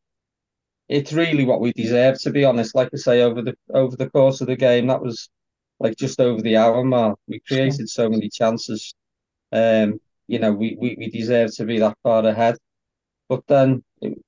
[0.90, 2.76] it's really what we deserve to be honest.
[2.76, 5.30] Like I say, over the over the course of the game, that was
[5.80, 7.20] like just over the hour mark.
[7.28, 8.94] We created so many chances.
[9.52, 12.58] Um, you know, we, we, we deserve to be that far ahead.
[13.30, 13.84] But then,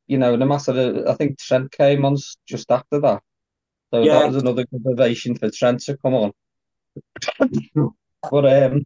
[0.08, 3.22] you know, no matter the, I think Trent came on just after that.
[3.94, 4.20] So Yeah.
[4.20, 6.32] that was another good ovation for Trent to come on.
[8.32, 8.86] But um,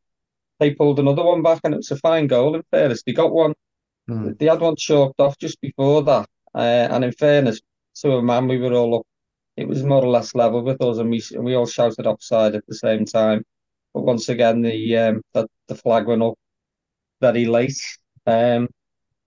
[0.60, 2.56] they pulled another one back, and it was a fine goal.
[2.56, 3.54] In fairness, they got one.
[4.08, 4.32] Hmm.
[4.40, 6.28] They had one chalked off just before that.
[6.56, 7.62] Uh, and in fairness,
[8.02, 9.06] to a man, we were all up.
[9.56, 12.56] It was more or less level with us, and we and we all shouted offside
[12.56, 13.44] at the same time.
[13.94, 16.36] But once again, the um, the, the flag went up
[17.22, 17.80] very late.
[18.26, 18.68] Um,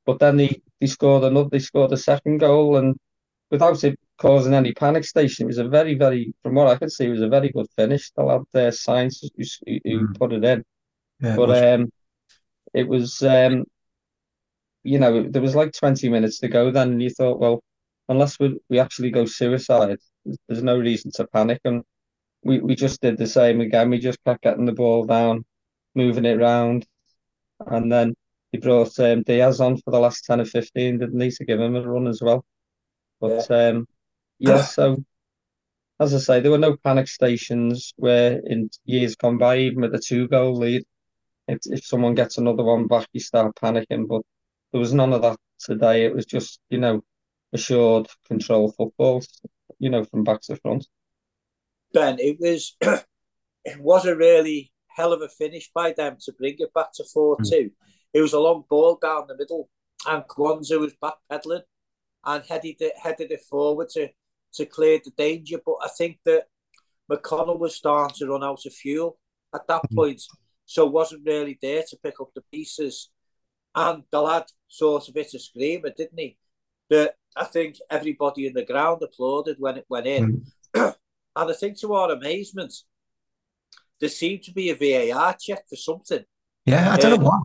[0.07, 1.49] but then they, they scored another.
[1.51, 2.97] They scored a second goal, and
[3.51, 6.93] without it causing any panic station, it was a very, very, from what I could
[6.93, 8.11] see, it was a very good finish.
[8.17, 10.19] The lad there, Sainz, who, who Mm.
[10.19, 10.65] put it in.
[11.21, 11.63] Yeah, But was.
[11.63, 11.91] um,
[12.75, 13.65] it was um,
[14.85, 17.63] you know, there was like 20 minutes to go then, and you thought, well,
[18.09, 19.99] unless we we actually go suicide,
[20.49, 21.61] there's no reason to panic.
[21.65, 21.83] And
[22.45, 23.91] we, we just did the same again.
[23.91, 25.45] We just kept getting the ball down,
[25.95, 26.87] moving it round,
[27.67, 28.15] and then
[28.53, 31.61] he brought um, Diaz on for the last 10 or 15, didn't he, to give
[31.61, 32.45] him a run as well.
[33.21, 33.87] But um,
[34.39, 35.05] yeah, so
[36.01, 39.95] as I say, there were no panic stations where in years gone by, even with
[39.95, 40.83] a two goal lead,
[41.47, 44.09] if, if someone gets another one back, you start panicking.
[44.09, 44.23] But
[44.73, 46.07] there was none of that today.
[46.07, 47.03] It was just, you know,
[47.53, 49.23] assured control football,
[49.79, 50.87] you know, from back to front.
[51.93, 56.57] Ben, it was it was a really hell of a finish by them to bring
[56.59, 57.63] it back to 4 2.
[57.63, 57.67] Hmm.
[58.13, 59.69] It was a long ball down the middle,
[60.07, 61.63] and Quansah was backpedaling
[62.25, 64.09] and headed it, headed it forward to,
[64.55, 65.59] to clear the danger.
[65.65, 66.45] But I think that
[67.11, 69.19] McConnell was starting to run out of fuel
[69.55, 69.97] at that hmm.
[69.97, 70.23] point,
[70.67, 73.11] so wasn't really there to pick up the pieces.
[73.75, 76.37] And the lad sort of hit a screamer, didn't he?
[76.91, 80.45] That I think everybody in the ground applauded when it went in.
[80.75, 80.89] Hmm.
[81.37, 82.75] and I think to our amazement,
[84.01, 86.25] there seemed to be a VAR check for something.
[86.67, 87.43] Yeah, I don't know what.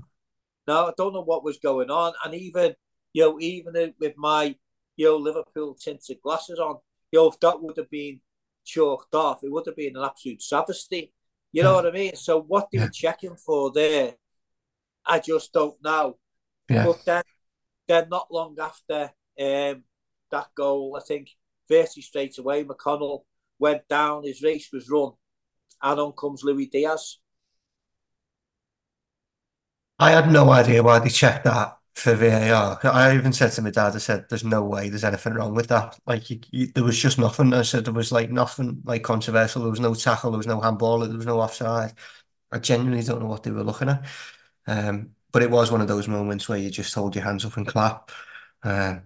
[0.68, 2.14] No, I don't know what was going on.
[2.24, 2.76] And even,
[3.14, 4.56] you know, even with my,
[4.96, 6.78] you know, Liverpool tinted glasses on,
[7.12, 8.20] you know, if that would have been
[8.64, 11.14] chalked off, it would have been an absolute travesty.
[11.52, 12.16] You know what I mean?
[12.16, 12.86] So what they Yeah.
[12.86, 14.16] were checking for there,
[15.06, 16.18] I just don't know.
[16.70, 16.84] Yeah.
[16.84, 17.24] But then,
[17.88, 19.84] then not long after um,
[20.32, 21.30] that goal, I think
[21.70, 23.26] virtually straight away, McConnell
[23.60, 25.14] went down, his race was run,
[25.86, 27.20] and on comes Luis Diaz.
[30.00, 32.80] I had no idea why they checked that for VAR.
[32.84, 35.68] I even said to my dad, I said, "There's no way there's anything wrong with
[35.70, 35.98] that.
[36.06, 39.62] Like, you, you, there was just nothing." I said there was like nothing like controversial.
[39.62, 40.32] There was no tackle.
[40.32, 41.00] There was no handball.
[41.00, 41.94] There was no offside.
[42.52, 44.06] I genuinely don't know what they were looking at.
[44.68, 47.58] Um, but it was one of those moments where you just hold your hands up
[47.58, 48.12] and clap.
[48.64, 49.04] Um,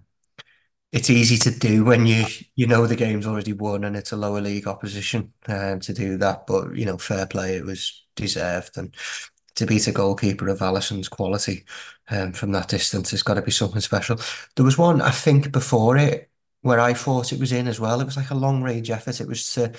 [0.92, 2.24] it's easy to do when you
[2.56, 6.16] you know the game's already won and it's a lower league opposition um, to do
[6.18, 6.46] that.
[6.46, 8.94] But you know, fair play, it was deserved and
[9.56, 11.64] to beat a goalkeeper of Alisson's quality
[12.10, 14.18] um, from that distance has got to be something special.
[14.56, 16.30] There was one, I think, before it
[16.62, 18.00] where I thought it was in as well.
[18.00, 19.20] It was like a long range effort.
[19.20, 19.72] It was to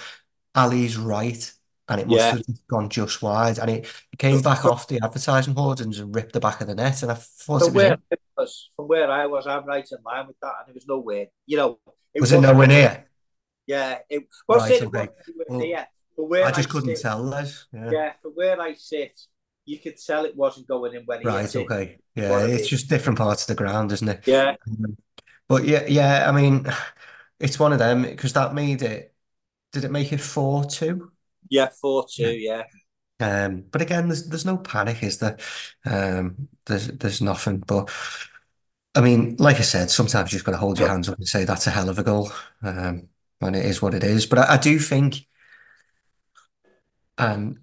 [0.55, 1.51] Ali's right
[1.91, 2.31] and it must Yeah.
[2.35, 3.59] have gone just wide.
[3.59, 6.75] And it, it came back off the advertising hoardings and ripped the back of the
[6.75, 7.03] net.
[7.03, 7.97] And I thought From it was where.
[8.11, 10.87] I was, from where I was, I'm right in line with that, and it was
[10.87, 11.29] no way.
[11.45, 13.05] You know, Was it wasn't- nowhere near?
[13.67, 15.09] Yeah, it well, Right, it okay.
[15.47, 17.67] Well, near, but where I just couldn't sit, tell, Les.
[17.71, 17.91] Yeah.
[17.91, 19.21] Yeah, from where I sit,
[19.65, 21.65] you could tell it wasn't going in when he Right, hit it.
[21.71, 21.97] okay.
[22.15, 24.21] Yeah, it it's just different parts of the ground, isn't it?
[24.25, 24.97] Yeah, um,
[25.47, 26.65] But yeah, yeah, I mean,
[27.39, 29.13] it's one of them because that made it,
[29.71, 31.10] did it make it 4-2?
[31.51, 32.31] Yeah, four two.
[32.31, 32.63] Yeah,
[33.19, 35.37] Um, but again, there's there's no panic, is there?
[35.85, 37.59] Um, there's there's nothing.
[37.59, 37.89] But
[38.95, 41.27] I mean, like I said, sometimes you just got to hold your hands up and
[41.27, 42.31] say that's a hell of a goal.
[42.61, 43.09] Um,
[43.41, 44.25] and it is what it is.
[44.25, 45.25] But I, I do think,
[47.17, 47.59] um,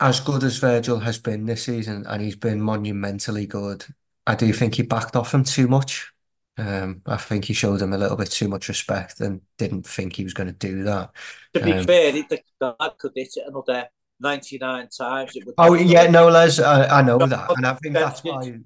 [0.00, 3.86] as good as Virgil has been this season, and he's been monumentally good,
[4.26, 6.12] I do think he backed off him too much.
[6.58, 10.16] Um, I think he showed him a little bit too much respect and didn't think
[10.16, 11.12] he was going to do that.
[11.54, 12.42] to be Um, fair, he, the
[12.98, 13.88] could hit it another
[14.20, 15.36] ninety nine times.
[15.36, 18.24] It would Oh yeah, no, Les, I, I know No, that, and I think that's
[18.24, 18.60] why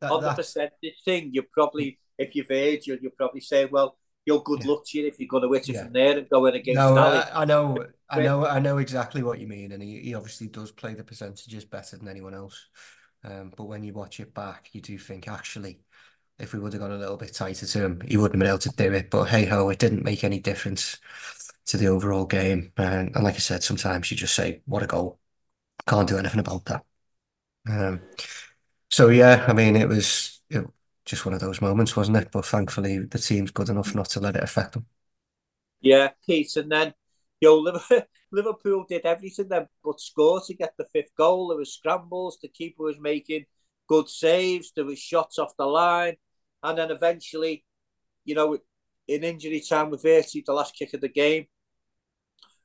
[0.00, 3.98] that, on the percentage thing, you probably, if you've aged, you'll, you'll probably say, well,
[4.24, 4.66] you're good Yeah.
[4.66, 5.78] luck to you if you're going to hit it Yeah.
[5.78, 6.98] from there and go in against No.
[6.98, 10.48] I, I know, I know, I know exactly what you mean, and he, he obviously
[10.48, 12.66] does play the percentages better than anyone else.
[13.24, 15.80] Um, but when you watch it back, you do think actually,
[16.38, 18.48] if we would have gone a little bit tighter to him, he wouldn't have been
[18.48, 19.10] able to do it.
[19.10, 20.98] But hey ho, it didn't make any difference
[21.66, 22.72] to the overall game.
[22.76, 25.18] And, and like I said, sometimes you just say, "What a goal!"
[25.88, 26.84] Can't do anything about that.
[27.68, 28.00] Um,
[28.90, 30.66] so yeah, I mean, it was it,
[31.04, 32.30] just one of those moments, wasn't it?
[32.32, 34.86] But thankfully, the team's good enough not to let it affect them.
[35.80, 36.94] Yeah, Pete, and then
[37.40, 37.64] yo,
[38.32, 41.48] Liverpool, did everything then but score to get the fifth goal.
[41.48, 43.46] There was scrambles, the keeper was making
[43.88, 46.16] good saves, there was shots off the line,
[46.62, 47.64] and then eventually,
[48.24, 48.58] you know,
[49.08, 51.46] in injury time with virtually the last kick of the game,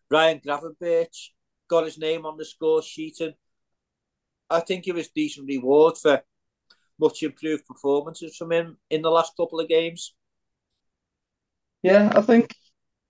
[0.10, 1.30] Ryan Gravenberch
[1.70, 3.34] got his name on the score sheet, and
[4.50, 6.22] I think it was decent reward for
[7.00, 10.14] much improved performances from him in the last couple of games.
[11.82, 12.54] Yeah, I think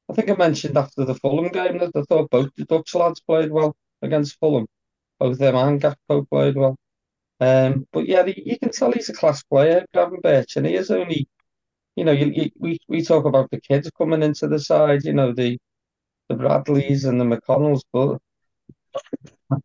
[0.09, 3.19] I think I mentioned after the Fulham game that I thought both the Dutch lads
[3.21, 4.67] played well against Fulham.
[5.19, 6.77] Both them and Gakpo played well.
[7.41, 11.27] Um, but yeah, you can tell he's a class player, Gravenberch, and he is only,
[11.95, 15.13] you know, you, you, we we talk about the kids coming into the side, you
[15.13, 15.57] know, the
[16.29, 18.19] the Bradleys and the McConnells, but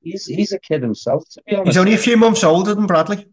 [0.03, 1.69] he's he's a kid himself, to be honest.
[1.69, 3.27] He's only a few months older than Bradley.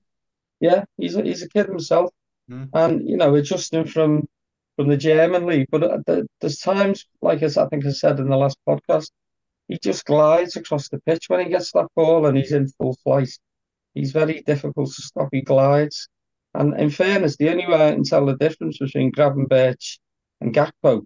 [0.60, 2.12] Yeah, he's a, he's a kid himself,
[2.51, 2.69] Mm.
[2.73, 4.27] and you know, adjusting from
[4.75, 5.67] from the German league.
[5.71, 9.10] But uh, there- there's times, like as I think I said in the last podcast,
[9.69, 12.97] he just glides across the pitch when he gets that ball and he's in full
[13.03, 13.29] flight.
[13.93, 15.29] He's very difficult to stop.
[15.32, 16.10] He glides,
[16.53, 19.99] and in fairness, the only way I can tell the difference between Gravenberch
[20.41, 21.03] and Gakpo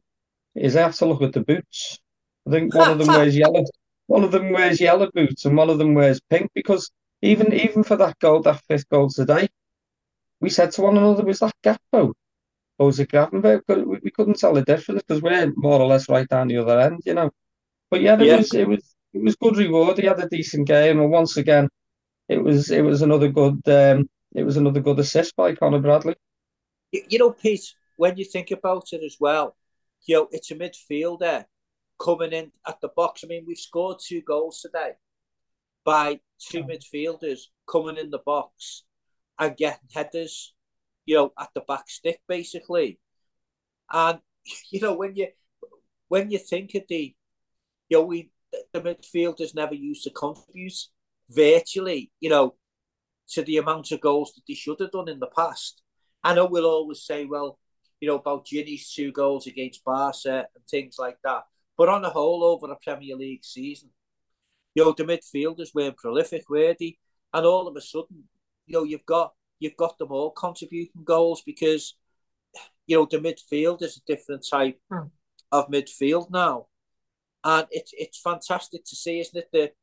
[0.56, 2.00] is I have to look at the boots.
[2.47, 3.63] I think one of them wears yellow,
[4.08, 6.52] one of them wears yellow boots, and one of them wears pink.
[6.56, 9.47] Because even even for that goal, that fifth goal today,
[10.41, 12.13] we said to one another, was that Gakpo
[12.80, 13.63] or was it Gravenberch?
[13.67, 16.58] But we, we couldn't tell the difference because we're more or less right down the
[16.58, 17.32] other end, you know.
[17.91, 18.38] But yeah, it Yeah.
[18.38, 20.00] was it was it was good reward.
[20.00, 21.69] He had a decent game, and once again,
[22.30, 26.16] it was it was another good um, it was another good assist by Conor Bradley.
[26.92, 29.56] You, you know, Pete, when you think about it as well,
[30.06, 31.46] you know, it's a midfielder
[32.00, 33.24] coming in at the box.
[33.24, 34.94] I mean, we've scored two goals today
[35.84, 38.84] by two midfielders coming in the box
[39.40, 40.54] and getting headers,
[41.06, 43.00] you know, at the back stick basically.
[43.92, 44.20] And
[44.72, 45.28] you know, when you
[46.10, 47.16] when you think of the,
[47.90, 48.32] you know, we
[48.74, 50.88] the midfielders never used to contribute
[51.30, 52.56] virtually, you know,
[53.30, 55.82] to the amount of goals that they should have done in the past.
[56.24, 57.60] I know we'll always say, well,
[58.00, 61.44] you know, about Gini's two goals against Barca and things like that.
[61.78, 63.90] But on the whole, over a Premier League season,
[64.76, 66.98] you know, the midfielders weren't prolific, were they?
[67.34, 68.24] And all of a sudden,
[68.66, 71.96] you know, you've got you've got them all contributing goals because
[72.86, 75.08] you know the midfield is a different type Hmm.
[75.52, 76.68] of midfield now.
[77.44, 79.50] And it's it's fantastic to see, isn't it?
[79.54, 79.74] That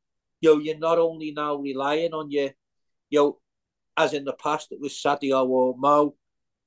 [0.41, 2.51] know, you're not only now relying on your,
[3.09, 3.39] you know,
[3.97, 6.15] as in the past it was Sadio or Mo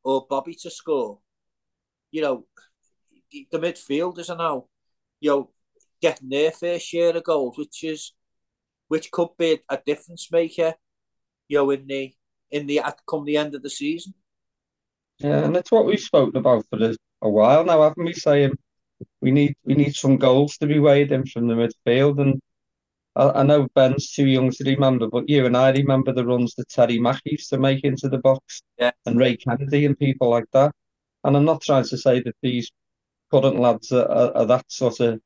[0.03, 1.19] or Bobby to score.
[2.11, 2.47] You know,
[3.31, 4.67] the, midfielders are now,
[5.21, 5.51] you know,
[6.01, 8.13] getting their fair share of goals, which is
[8.89, 10.75] which could be a difference maker,
[11.49, 12.15] you know, in the
[12.51, 14.15] in the at come the end of the season.
[15.19, 18.15] Yeah, and it's what we've spoken about for a, a while now, haven't we?
[18.15, 18.53] Saying
[19.21, 22.41] we need we need some goals to be weighed in from the midfield, and
[23.19, 26.55] I, I know Ben's too young to remember, but you and I remember the runs
[26.57, 28.93] that Terry Mack used to make into the box, Yeah.
[29.07, 30.73] and Ray Kennedy and people like that.
[31.25, 32.71] And I'm not trying to say that these
[33.33, 35.21] current lads are, are, are that sort of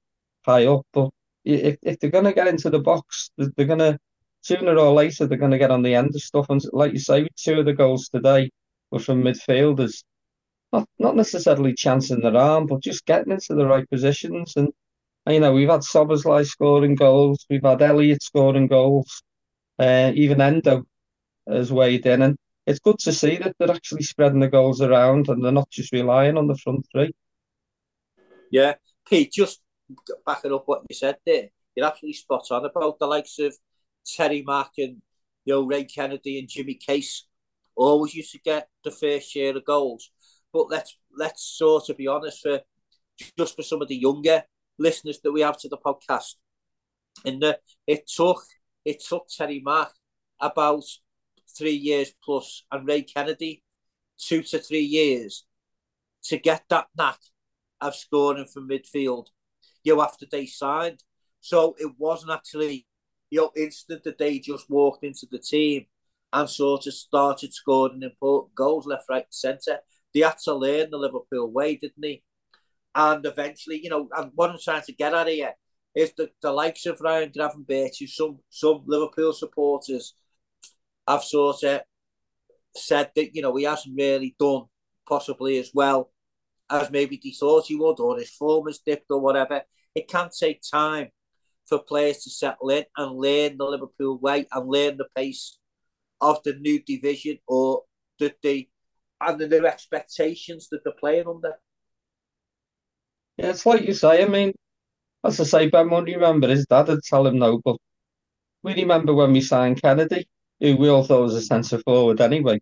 [0.47, 1.11] high up, but
[1.45, 3.99] if if they're going to get into the box, they're going to
[4.43, 6.47] sooner or later they're going to get on the end of stuff.
[6.51, 8.51] And like you say, two of the goals today
[8.91, 10.05] were from midfielders,
[10.73, 14.55] not not necessarily chancing their arm, but just getting into the right positions.
[14.57, 14.75] And, and
[15.29, 19.23] you know, we've had Szoboszlai scoring goals, we've had Elliott scoring goals,
[19.79, 20.85] uh, even Endo
[21.49, 25.29] has weighed in, and it's good to see that they're actually spreading the goals around
[25.29, 27.13] and they're not just relying on the front three.
[28.51, 28.75] Yeah,
[29.09, 29.61] Pete, just
[30.27, 33.55] backing up what you said there, you're absolutely spot on about the likes of
[34.05, 35.01] Terry Mack and
[35.45, 37.27] you know Ray Kennedy and Jimmy Case.
[37.75, 40.11] Always used to get the first share of goals,
[40.53, 42.61] but let's let's sort of be honest for
[43.39, 44.45] just for some of the younger
[44.79, 46.35] listeners that we have to the podcast.
[47.25, 48.43] And the, it took
[48.85, 49.91] it took Terry Mack
[50.41, 50.85] about
[51.57, 53.63] three years plus and Ray Kennedy
[54.19, 55.45] two to three years
[56.25, 57.19] to get that knack
[57.81, 59.27] of scoring from midfield
[59.85, 61.03] you know, after they signed.
[61.41, 62.87] So it wasn't actually,
[63.31, 65.87] you know, instant that they just walked into the team
[66.33, 69.79] and sort of started scoring important goals left, right, centre.
[70.15, 72.23] They had to learn the Liverpool way, didn't they?
[72.95, 75.55] And eventually, you know, and what I'm trying to get at here
[75.95, 80.15] is the, the likes of Ryan who some some Liverpool supporters
[81.07, 81.81] have sort of
[82.77, 84.65] said that, you know, he hasn't really done
[85.09, 86.11] possibly as well
[86.71, 89.63] as maybe they thought he would, or his form has dipped, or whatever.
[89.95, 91.09] It can take time
[91.67, 95.59] for players to settle in and learn the Liverpool way and learn the pace
[96.21, 97.83] of the new division or
[98.19, 98.69] that they
[99.21, 101.55] and the new expectations that they're playing under.
[103.37, 104.23] Yeah, it's like you say.
[104.23, 104.53] I mean,
[105.25, 107.77] as I say, Ben won't remember his dad would tell him no, but
[108.63, 110.27] we remember when we signed Kennedy,
[110.61, 112.61] who we all thought was a centre forward anyway.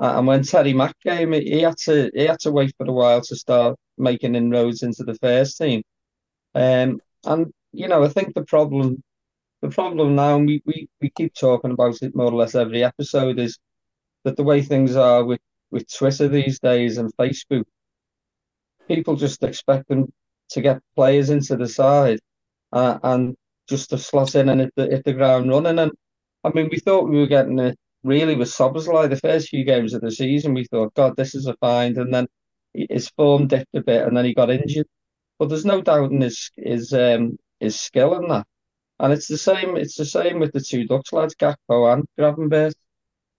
[0.00, 3.22] And when Terry Mack came, he had to he had to wait for a while
[3.22, 5.82] to start making inroads into the first team.
[6.54, 9.02] Um, and you know, I think the problem
[9.62, 12.84] the problem now, and we, we, we keep talking about it more or less every
[12.84, 13.58] episode, is
[14.24, 15.40] that the way things are with,
[15.70, 17.64] with Twitter these days and Facebook,
[18.88, 20.12] people just expect them
[20.50, 22.18] to get players into the side
[22.72, 23.36] uh, and
[23.68, 25.78] just to slot in and hit the, hit the ground running.
[25.78, 25.92] And
[26.44, 29.94] I mean, we thought we were getting it really with Szoboszlai the first few games
[29.94, 30.54] of the season.
[30.54, 32.26] We thought, God, this is a find, and then
[32.74, 34.86] his form dipped a bit, and then he got injured.
[35.38, 38.46] But there's no doubt in his his um his skill in that,
[39.00, 39.76] and it's the same.
[39.76, 42.74] It's the same with the two Dutch lads, Gakpo and Gravenberch.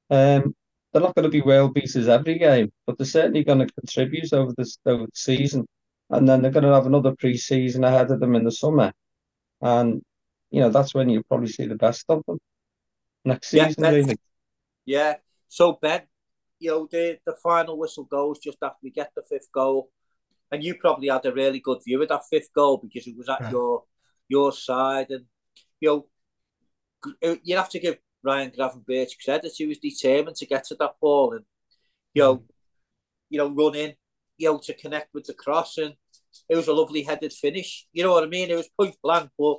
[0.10, 0.56] Um,
[0.96, 4.32] they're not going to be world beaters every game, but they're certainly going to contribute
[4.32, 5.66] over this over the season.
[6.10, 8.94] And then they're going to have another pre-season ahead of them in the summer,
[9.60, 10.02] and
[10.52, 12.38] you know that's when you probably see the best of them
[13.26, 13.84] next season.
[13.84, 14.18] Yeah, really.
[14.86, 15.16] Yeah.
[15.50, 16.04] So Ben,
[16.60, 19.90] you know, the the final whistle goes just after we get the fifth goal.
[20.52, 23.28] And you probably had a really good view of that fifth goal because it was
[23.28, 23.52] at yeah.
[23.52, 23.84] your
[24.30, 25.08] your side.
[25.10, 25.26] And
[25.82, 26.06] you
[27.22, 29.54] know, you have to give Ryan Gravenberch credit.
[29.56, 31.46] He was determined to get to that ball and
[32.16, 32.44] you know,
[33.30, 33.94] you know, run in,
[34.38, 35.78] you know, to connect with the cross.
[35.78, 35.94] And
[36.50, 37.86] it was a lovely headed finish.
[37.94, 38.50] You know what I mean?
[38.50, 39.58] It was point blank, but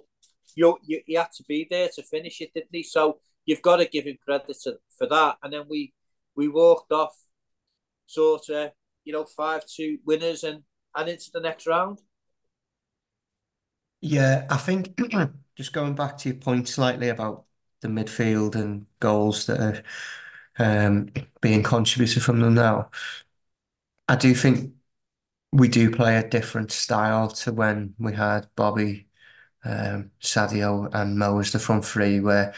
[0.57, 2.83] you you, you had to be there to finish it, didn't he?
[2.83, 5.37] So you've got to give him credit to, for that.
[5.43, 5.93] And then we
[6.35, 7.15] we walked off
[8.07, 8.73] sort of,
[9.05, 10.63] you know, five two winners and
[10.95, 12.01] and into the next round.
[14.01, 14.99] Yeah, I think
[15.57, 17.46] just going back to your point slightly about
[17.87, 19.83] the midfield and goals that are
[20.59, 21.09] um,
[21.41, 22.91] being contributed from them now,
[24.09, 24.75] I do think
[25.53, 29.09] we do play a different style to when we had Bobby,
[29.65, 32.55] um, Sadio, and Mo as the front three, where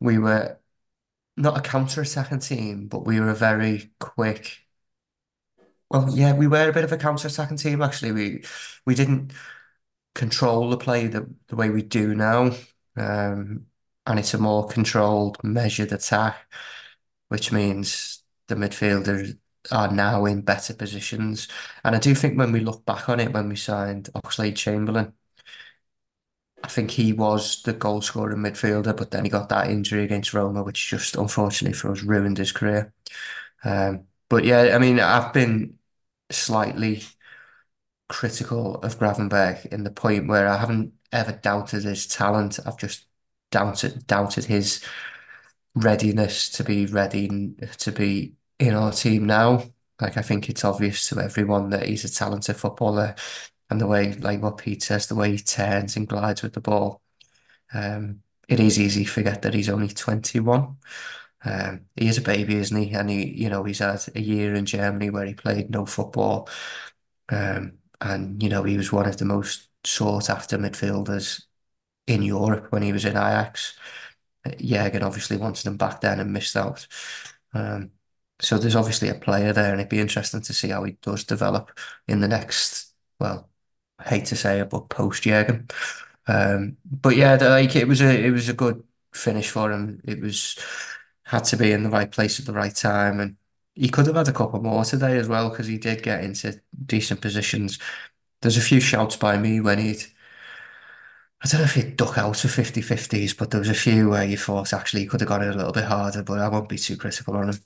[0.00, 0.58] we were
[1.36, 4.60] not a counter-attacking team, but we were a very quick.
[5.90, 7.82] Well, yeah, we were a bit of a counter-attacking team.
[7.82, 8.44] Actually, we
[8.86, 9.32] we didn't
[10.14, 12.52] control the play the, the way we do now,
[12.96, 13.66] um,
[14.06, 16.50] and it's a more controlled, measured attack,
[17.28, 19.38] which means the midfielders
[19.72, 21.48] are now in better positions.
[21.84, 25.14] And I do think when we look back on it, when we signed Oxlade Chamberlain,
[26.62, 30.32] I think he was the goal scorer midfielder, but then he got that injury against
[30.32, 32.92] Roma, which just unfortunately for us ruined his career.
[33.64, 35.78] Um, but yeah, I mean, I've been
[36.30, 37.02] slightly
[38.08, 42.58] critical of Gravenberch in the point where I haven't ever doubted his talent.
[42.66, 43.06] I've just
[43.54, 44.84] doubted doubted his
[45.76, 49.62] readiness to be ready to be in our team now.
[50.00, 53.14] Like I think it's obvious to everyone that he's a talented footballer
[53.70, 56.60] and the way, like what Pete says, the way he turns and glides with the
[56.60, 57.00] ball.
[57.72, 60.76] Um, it is easy to forget that he's only 21.
[61.44, 62.92] Um, he is a baby, isn't he?
[62.92, 66.48] And he, you know, he's had a year in Germany where he played no football.
[67.30, 71.44] Um, and, you know, he was one of the most sought after midfielders
[72.06, 73.78] in Europe when he was in Ajax.
[74.60, 76.86] Jurgen obviously wanted him back then and missed out.
[77.54, 77.92] Um,
[78.40, 81.24] so there's obviously a player there, and it'd be interesting to see how he does
[81.24, 81.78] develop
[82.08, 82.92] in the next.
[83.20, 83.48] Well,
[83.98, 85.68] I hate to say it, but post Jurgen.
[86.26, 88.82] Um, but yeah, like it was a it was a good
[89.12, 90.00] finish for him.
[90.04, 90.58] It was
[91.24, 93.36] had to be in the right place at the right time, and
[93.74, 96.60] he could have had a couple more today as well because he did get into
[96.86, 97.78] decent positions.
[98.42, 100.04] There's a few shouts by me when he'd
[101.44, 104.24] I don't know if he'd duck out of 50-50s, but there was a few where
[104.24, 106.70] you thought actually he could have gone in a little bit harder, but I won't
[106.70, 107.58] be too critical on him.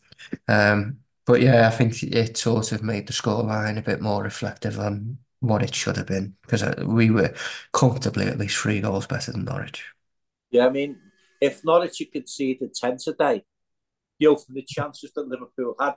[0.48, 4.80] Um, but yeah, I think it sort of made the scoreline a bit more reflective
[4.80, 7.32] on what it should have been because we were
[7.72, 9.84] comfortably at least three goals better than Norwich.
[10.50, 10.96] Yeah, I mean,
[11.40, 13.44] if Norwich you see the 10 today,
[14.18, 15.94] you know, from the chances that Liverpool had,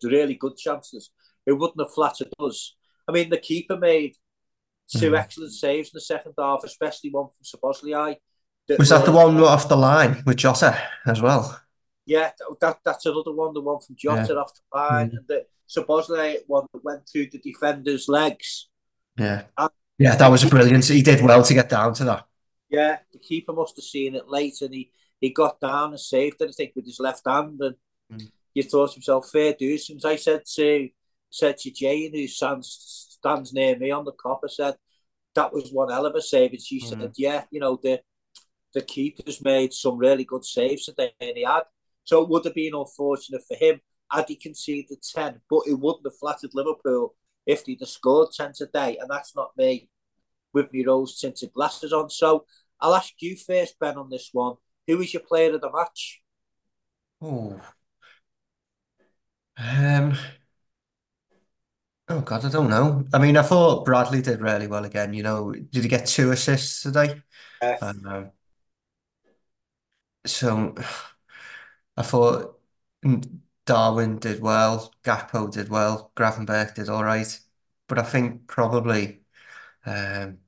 [0.00, 1.10] the really good chances,
[1.44, 2.76] it wouldn't have flattered us.
[3.08, 4.14] I mean, the keeper made
[4.88, 5.18] two mm.
[5.18, 8.16] excellent saves in the second half, especially one from Szoboszlai.
[8.78, 11.60] Was that the one off the line with Jota as well?
[12.04, 12.30] Yeah,
[12.60, 14.40] that, that's another one, the one from Jota yeah.
[14.40, 15.10] off the line.
[15.10, 15.16] Mm.
[15.16, 18.68] And the Szoboszlai one that went through the defender's legs.
[19.18, 19.44] Yeah.
[19.56, 20.84] And yeah, that was a brilliant.
[20.84, 22.26] He did well to get down to that.
[22.68, 26.40] Yeah, the keeper must have seen it late and he, he got down and saved
[26.40, 27.60] it, I think, with his left hand.
[27.60, 27.74] And
[28.12, 28.30] mm.
[28.54, 29.90] you thought to himself, fair dues.
[29.90, 30.88] As I said to
[31.30, 34.74] said to Jane, who stands stands near me on the copper, said
[35.34, 36.52] that was one hell of a save.
[36.52, 36.88] And she mm.
[36.88, 38.00] said, yeah, you know, the
[38.74, 41.62] the keeper's made some really good saves today, and he had.
[42.04, 46.06] So it would have been unfortunate for him had he conceded 10, but it wouldn't
[46.06, 47.14] have flattered Liverpool
[47.46, 48.96] if he'd have scored 10 today.
[49.00, 49.88] And that's not me
[50.52, 52.08] with my rose tinted glasses on.
[52.10, 52.44] So
[52.80, 54.54] I'll ask you first, Ben, on this one.
[54.86, 56.22] Who was your player of the match?
[57.20, 57.60] Oh.
[59.58, 60.16] Um,
[62.10, 63.04] Oh God, I don't know.
[63.12, 65.12] I mean, I thought Bradley did really well again.
[65.12, 67.20] You know, did he get two assists today?
[67.60, 67.82] Yes.
[67.82, 68.30] Um,
[70.24, 70.74] so
[71.96, 72.58] I thought
[73.66, 77.38] Darwin did well, Gakpo did well, Gravenberch did all right,
[77.88, 79.20] but I think probably
[79.84, 80.38] um,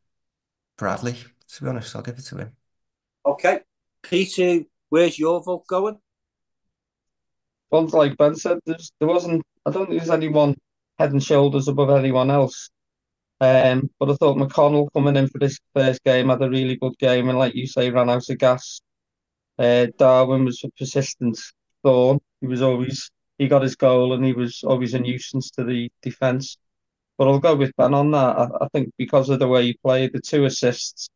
[0.78, 1.16] Bradley.
[1.48, 2.56] To be honest, I'll give it to him.
[3.26, 3.60] Okay,
[4.02, 5.98] Peter, where's your vote going?
[7.70, 9.42] Well, like Ben said, there wasn't.
[9.66, 10.56] I don't think there's anyone
[11.00, 12.68] head and shoulders above anyone else.
[13.40, 16.96] Um, but I thought McConnell coming in for this first game had a really good
[16.98, 18.80] game, and like you say, ran out of gas.
[19.58, 21.38] Uh, Darwin was a persistent
[21.82, 22.20] thorn.
[22.42, 25.90] He was always he got his goal, and he was always a nuisance to the
[26.02, 26.58] defence.
[27.16, 28.36] But I'll go with Ben on that.
[28.38, 31.08] I, I think because of the way he played, the two assists,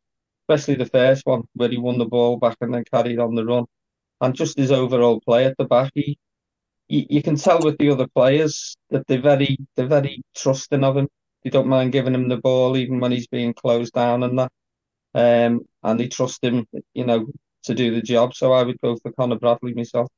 [0.42, 3.44] especially the first one where he won the ball back and then carried on the
[3.44, 3.66] run,
[4.22, 6.18] and just his overall play at the back, he
[6.88, 10.96] you, you can tell with the other players that they're very they're very trusting of
[10.96, 11.08] him.
[11.42, 14.52] They don't mind giving him the ball even when he's being closed down and that.
[15.14, 17.26] Um, and they trust him, you know,
[17.64, 18.34] to do the job.
[18.34, 20.08] So I would go for Conor Bradley myself.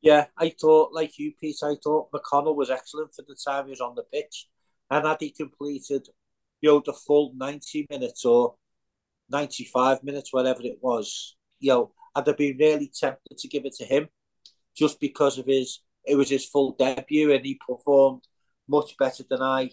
[0.00, 3.70] Yeah, I thought, like you, Pete, I thought McConnell was excellent for the time he
[3.70, 4.48] was on the pitch.
[4.90, 6.08] And had he completed,
[6.60, 8.54] you know, the full 90 minutes or
[9.30, 13.74] 95 minutes, whatever it was, you know, I'd have been really tempted to give it
[13.76, 14.08] to him
[14.74, 18.22] just because of his it was his full debut and he performed
[18.68, 19.70] much better than I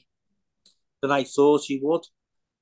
[1.02, 2.06] than I thought he would.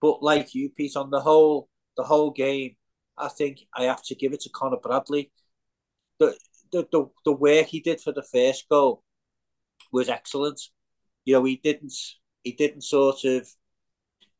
[0.01, 2.75] But like you, Pete, on the whole the whole game,
[3.17, 5.31] I think I have to give it to Conor Bradley.
[6.19, 6.37] The
[6.71, 9.03] the the, the work he did for the first goal
[9.91, 10.61] was excellent.
[11.25, 11.93] You know, he didn't
[12.43, 13.47] he didn't sort of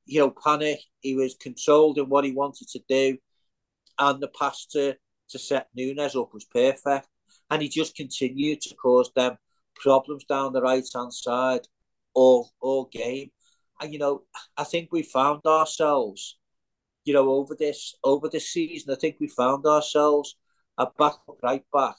[0.06, 0.80] you know panic.
[1.02, 3.18] He was controlled in what he wanted to do,
[4.00, 4.96] and the pass to
[5.30, 7.08] to set Nunez up was perfect
[7.50, 9.38] and he just continued to cause them
[9.76, 11.68] problems down the right hand side
[12.14, 13.32] all all game.
[13.82, 14.24] And you know,
[14.58, 16.38] I think we found ourselves,
[17.06, 18.94] you know, over this over this season.
[18.94, 20.36] I think we found ourselves
[20.78, 21.96] a back right back,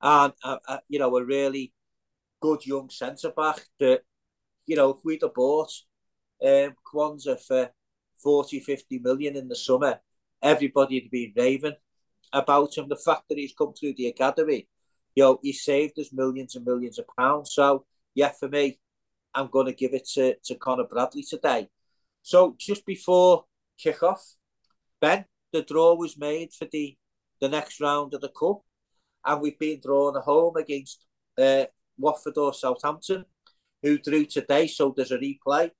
[0.00, 1.72] and a, a, you know, a really
[2.40, 3.64] good young centre back.
[3.78, 4.02] That
[4.66, 5.72] you know, if we'd have bought
[6.44, 7.70] um, Quansah for
[8.22, 10.00] 40, 50 million in the summer,
[10.42, 11.76] everybody would be raving
[12.32, 12.88] about him.
[12.88, 14.68] The fact that he's come through the academy,
[15.14, 17.52] you know, he saved us millions and millions of pounds.
[17.52, 18.78] So, yeah, for me,
[19.34, 21.68] I'm going to give it to, to Conor Bradley today.
[22.22, 23.44] So, just before
[23.78, 24.34] kick-off,
[25.00, 26.96] Ben, the draw was made for the,
[27.40, 28.60] the next round of the Cup,
[29.24, 31.04] and we've been drawn at home against
[31.38, 31.64] uh,
[31.98, 33.24] Watford or Southampton,
[33.82, 35.70] who drew today, so there's a replay.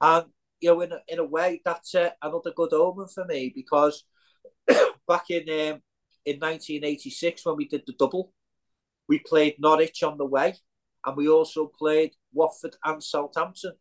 [0.00, 0.26] And,
[0.60, 4.04] you know, in a, in a way, that's uh, another good omen for me because
[5.06, 5.82] back in um,
[6.24, 8.32] in 1986 when we did the double,
[9.08, 10.54] we played Norwich on the way,
[11.04, 13.72] and we also played Watford and Southampton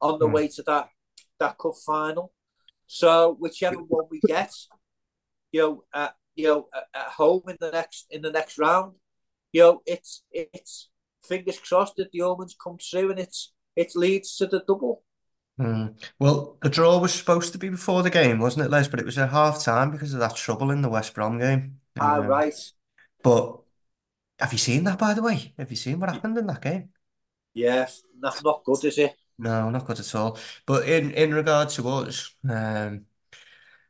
[0.00, 0.32] on the mm.
[0.32, 0.88] way to that
[1.38, 2.32] that cup final.
[2.86, 4.52] So whichever one we get,
[5.52, 8.94] you know, uh, you know, at, at home in the next in the next round,
[9.52, 10.90] you know, it's it's
[11.24, 15.02] fingers crossed that the omens come through and it's it leads to the double.
[15.60, 15.98] Mm.
[16.18, 18.88] Well, the draw was supposed to be before the game, wasn't it, Les?
[18.88, 21.80] But it was at half time because of that trouble in the West Brom game.
[21.98, 22.54] Ah, Um, right.
[23.22, 23.62] But
[24.40, 25.54] have you seen that, by the way?
[25.58, 26.90] Have you seen what happened in that game?
[27.54, 29.16] Yes, that's not good, is it?
[29.38, 30.38] No, not good at all.
[30.66, 33.06] But in in regard to us, um,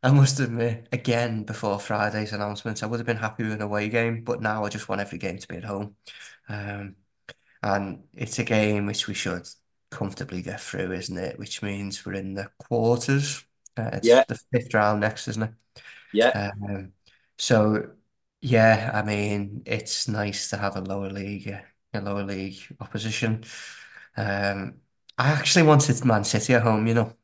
[0.03, 3.89] I must admit, again, before Friday's announcement, I would have been happy with an away
[3.91, 5.97] game, but now I just want every game to be at home.
[6.49, 6.97] Um,
[7.63, 9.49] and it's a game which we should
[9.91, 11.39] comfortably get through, isn't it?
[11.39, 13.45] Which means we're in the quarters.
[13.77, 15.51] Uh, it's Yeah, the fifth round next, isn't it?
[16.13, 16.35] yeah.
[16.35, 16.93] Um,
[17.39, 17.93] so
[18.41, 23.45] yeah, I mean, it's nice to have a lower league, a lower league opposition.
[24.17, 24.81] Um,
[25.19, 27.17] I actually wanted Man City at home, you know.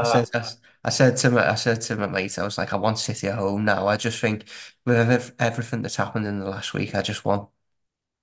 [0.00, 0.48] I said, I,
[0.84, 3.28] I said to my, I said to my mate, I was like, I want City
[3.28, 3.86] at home now.
[3.86, 4.44] I just think
[4.84, 7.48] with ev everything that's happened in the last week, I just want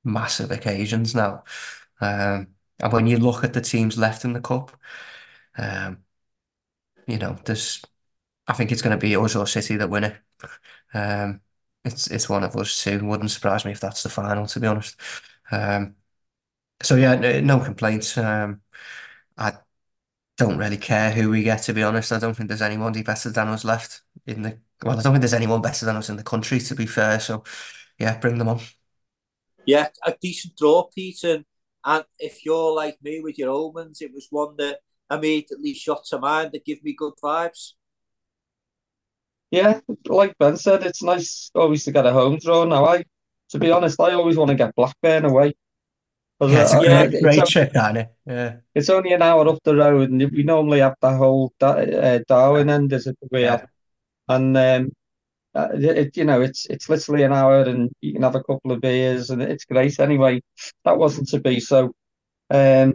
[0.03, 1.43] massive occasions now.
[2.01, 2.49] Um,
[2.81, 4.71] and when you look at the teams left in the cup,
[5.57, 6.03] um,
[7.07, 7.81] you know, there's,
[8.47, 10.17] I think it's going to be us or City that win it.
[10.93, 11.41] Um,
[11.85, 13.05] it's it's one of us two.
[13.05, 14.99] Wouldn't surprise me if that's the final, to be honest.
[15.51, 15.95] Um,
[16.83, 18.17] so yeah, no, complaints.
[18.17, 18.61] Um,
[19.37, 19.53] I
[20.37, 22.11] don't really care who we get, to be honest.
[22.13, 24.59] I don't think there's anybody better than us left in the.
[24.83, 27.19] Well, I don't think there's anyone better than us in the country, to be fair.
[27.19, 27.43] So
[27.99, 28.61] yeah, bring them on.
[29.65, 31.23] yeah, a decent draw, Pete.
[31.23, 31.45] And,
[31.85, 34.79] and if you're like me with your omens, it was one that
[35.11, 37.73] immediately shot to mind that give me good vibes.
[39.51, 42.65] Yeah, like Ben said, it's nice always to get a home draw.
[42.65, 43.03] Now, I,
[43.49, 45.55] to be honest, I always want to get Blackburn away.
[46.41, 48.09] Yeah, it's a uh, Yeah, great, it's, great on- trip, isn't it?
[48.25, 52.19] Yeah, it's only an hour up the road, and we normally have the whole uh,
[52.29, 54.91] Darwen end as it we have, yeah, and um,
[55.55, 58.71] uh, it, you know, it's it's literally an hour, and you can have a couple
[58.71, 59.99] of beers, and it's great.
[59.99, 60.41] Anyway,
[60.85, 61.93] that wasn't to be, so
[62.49, 62.93] um,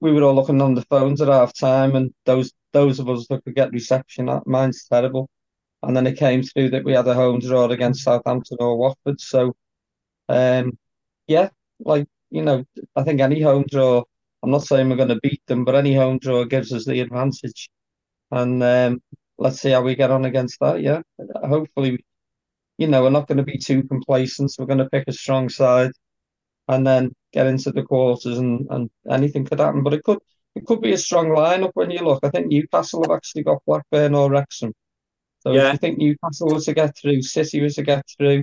[0.00, 3.26] we were all looking on the phones at half time, and those those of us
[3.28, 5.28] that could get reception, mine's terrible.
[5.82, 9.20] And then it came through that we had a home draw against Southampton or Watford.
[9.20, 9.54] So,
[10.28, 10.78] um,
[11.26, 12.64] yeah, like, you know,
[12.96, 14.02] I think any home draw,
[14.42, 17.00] I'm not saying we're going to beat them, but any home draw gives us the
[17.00, 17.70] advantage.
[18.30, 19.02] And um,
[19.38, 20.82] let's see how we get on against that.
[20.82, 21.02] Yeah,
[21.44, 22.04] hopefully,
[22.78, 24.52] you know, we're not going to be too complacent.
[24.58, 25.92] We're going to pick a strong side
[26.68, 29.82] and then get into the quarters, and, and anything could happen.
[29.82, 30.18] But it could
[30.54, 32.20] it could be a strong lineup when you look.
[32.24, 34.72] I think Newcastle have actually got Blackburn or Wrexham.
[35.40, 38.42] So if Yeah, you think Newcastle was to get through, City was to get through,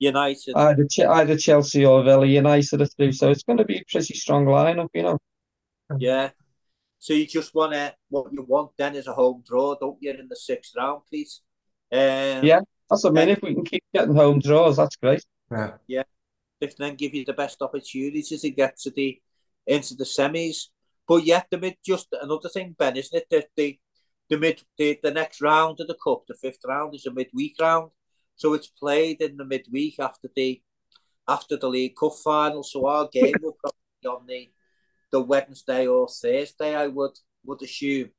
[0.00, 0.56] United.
[0.56, 3.12] either Ch either Chelsea or Villa United are through.
[3.12, 5.18] So it's going to be a pretty strong lineup, you know.
[5.98, 6.30] Yeah.
[6.98, 10.10] So you just want to, what you want then is a home draw, don't you,
[10.10, 11.42] in the sixth round, please?
[11.92, 13.28] Um, Yeah, that's what I mean.
[13.30, 15.24] If we can keep getting home draws, that's great.
[15.50, 15.72] yeah.
[15.86, 16.02] yeah,
[16.60, 19.20] if then give you the best opportunities to get to the
[19.66, 20.68] into the semis.
[21.06, 23.26] But yet the mid just another thing, Ben, isn't it?
[23.30, 23.78] That the
[24.28, 27.56] the mid the, the next round of the cup, the fifth round, is a midweek
[27.60, 27.90] round.
[28.36, 30.60] So it's played in the midweek after the
[31.26, 32.62] after the League Cup final.
[32.62, 34.50] So our game will probably be on the
[35.10, 38.12] the Wednesday or Thursday, I would would assume.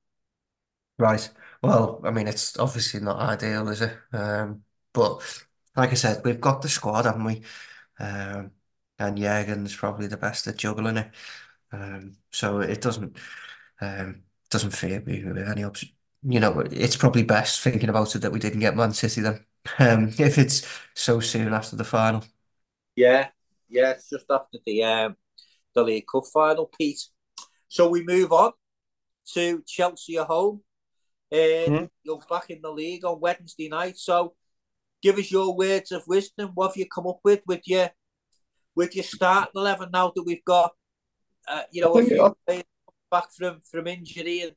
[0.97, 1.29] Right.
[1.63, 3.97] Well, I mean, it's obviously not ideal, is it?
[4.11, 4.63] Um,
[4.93, 7.41] but like I said, we've got the squad, haven't we?
[7.99, 8.51] Um,
[8.99, 11.11] and Jurgen's probably the best at juggling it.
[11.71, 13.17] Um, so it doesn't
[13.81, 15.89] um doesn't fear me with any option.
[16.23, 19.45] You know, it's probably best thinking about it that we didn't get Man City then.
[19.79, 20.65] Um, if it's
[20.95, 22.23] so soon after the final.
[22.95, 23.29] Yeah,
[23.69, 25.17] yeah, it's just after the um
[25.75, 27.05] the League Cup final, Pete.
[27.67, 28.51] So we move on
[29.33, 30.61] to Chelsea at home.
[31.31, 31.85] Uh, Hmm?
[32.03, 33.97] you're back in the league on Wednesday night.
[33.97, 34.33] So
[35.03, 36.51] give us your words of wisdom.
[36.55, 37.89] What have you come up with with your
[38.75, 40.71] with your starting eleven now that we've got
[41.47, 42.63] uh, you know a few players
[43.11, 44.53] back from from injury and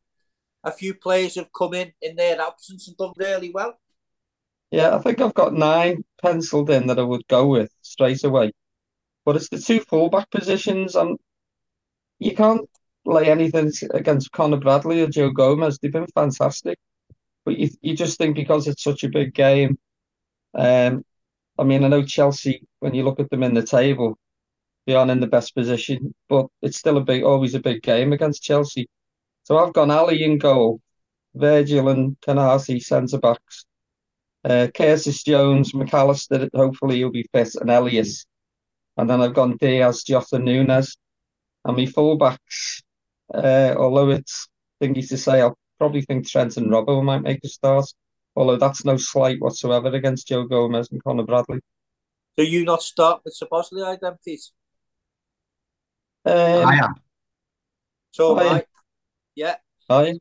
[0.65, 3.79] a few players have come in in their absence and done really well.
[4.71, 8.53] yeah, I think I've got nine penciled in that I would go with straight away.
[9.25, 10.97] But it's the two fullback positions.
[10.97, 11.19] and
[12.19, 12.69] you can't
[13.05, 15.79] lay anything against Conor Bradley or Joe Gomez.
[15.79, 16.79] They've been fantastic.
[17.45, 19.79] But you you just think because it's such a big game,
[20.55, 21.05] um,
[21.59, 24.19] I mean, I know Chelsea, when you look at them in the table,
[24.87, 28.13] they aren't in the best position, but it's still a big, always a big game
[28.13, 28.89] against Chelsea.
[29.45, 30.81] So I've gone Ali in goal,
[31.35, 33.65] Virgil and Canasi centre backs,
[34.45, 38.25] uh, Curtis Jones, Mac Allister, hopefully he'll be fit, and Elias.
[38.97, 40.97] And then I've gone Diaz, Jota, Nunez,
[41.65, 42.83] and my fullbacks.
[43.33, 44.49] Uh, although it's
[44.81, 47.87] thingy to say, I'll probably think Trent and Robbo might make a start.
[48.37, 51.61] Although that's no slight whatsoever against Joe Gomez and Conor Bradley.
[52.37, 54.51] Do you not start with Szoboszlai then, Pete?
[56.25, 56.95] Um, I am.
[58.13, 58.45] So, Aye.
[58.45, 58.67] right.
[59.35, 59.57] Yeah.
[59.91, 60.19] aye.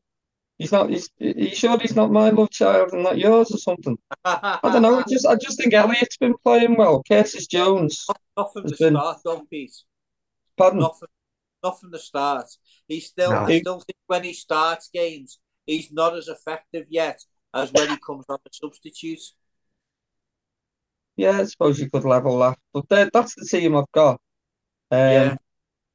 [0.62, 0.90] He's not.
[0.90, 1.08] He's.
[1.20, 3.98] Are you sure he's not my love child and not yours or something?
[4.24, 5.00] I don't know.
[5.00, 5.26] I just.
[5.26, 7.02] I just think Elliott's been playing well.
[7.08, 8.06] Curtis Jones.
[8.36, 9.74] Not from the Has been- start, though, Pete.
[10.56, 10.78] Pardon.
[10.80, 11.08] Not from,
[11.64, 12.46] not from the start.
[12.86, 13.38] He's still, No.
[13.40, 17.18] I still think when he starts games, he's not as effective yet
[17.52, 19.18] as when he comes on as substitute.
[21.16, 24.20] Yeah, I suppose you could level that, but that's the team I've got.
[24.90, 25.36] Um, Yeah.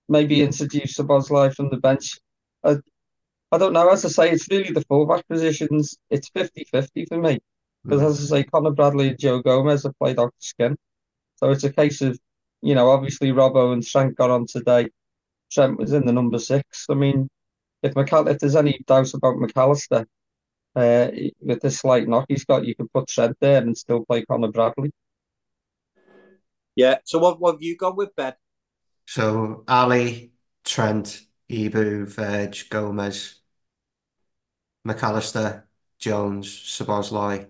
[0.09, 2.19] maybe introduce Szoboszlai from the bench.
[2.63, 2.77] I,
[3.51, 3.89] I don't know.
[3.89, 5.97] As I say, it's really the fullback positions.
[6.09, 7.39] It's 50-50 for me.
[7.83, 10.77] Because as I say, Conor Bradley and Joe Gomez have played out the skin.
[11.37, 12.19] So it's a case of,
[12.61, 14.89] you know, obviously Robbo and Trent got on today.
[15.51, 16.85] Trent was in the number six.
[16.89, 17.29] I mean,
[17.83, 20.05] if McAll if there's any doubt about Mac Allister,
[20.75, 21.07] uh,
[21.41, 24.51] with the slight knock he's got, you can put Trent there and still play Connor
[24.51, 24.91] Bradley.
[26.75, 26.97] Yeah.
[27.05, 28.33] So what, what have you gone with, Ben?
[29.05, 30.31] So Ali,
[30.63, 33.36] Trent, Ibou, Verge, Gomez,
[34.87, 35.67] Mac Allister,
[35.99, 37.49] Jones, Szoboszlai,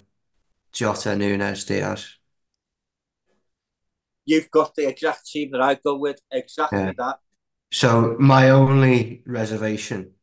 [0.73, 2.15] Jota, Nunez, Diaz.
[4.25, 6.19] You've got the exact team that I go with.
[6.31, 6.93] Exactly Yeah.
[6.97, 7.19] that.
[7.71, 10.15] So my only reservation,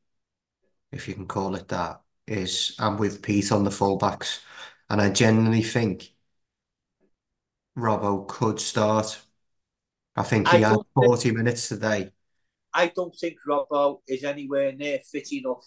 [0.90, 4.40] if you can call it that, is I'm with Pete on the fullbacks,
[4.90, 6.16] and I genuinely think
[7.78, 9.22] Robbo could start.
[10.16, 12.12] I think he I had don't think- 40 minutes today.
[12.72, 15.64] I don't think Robbo is anywhere near fit enough,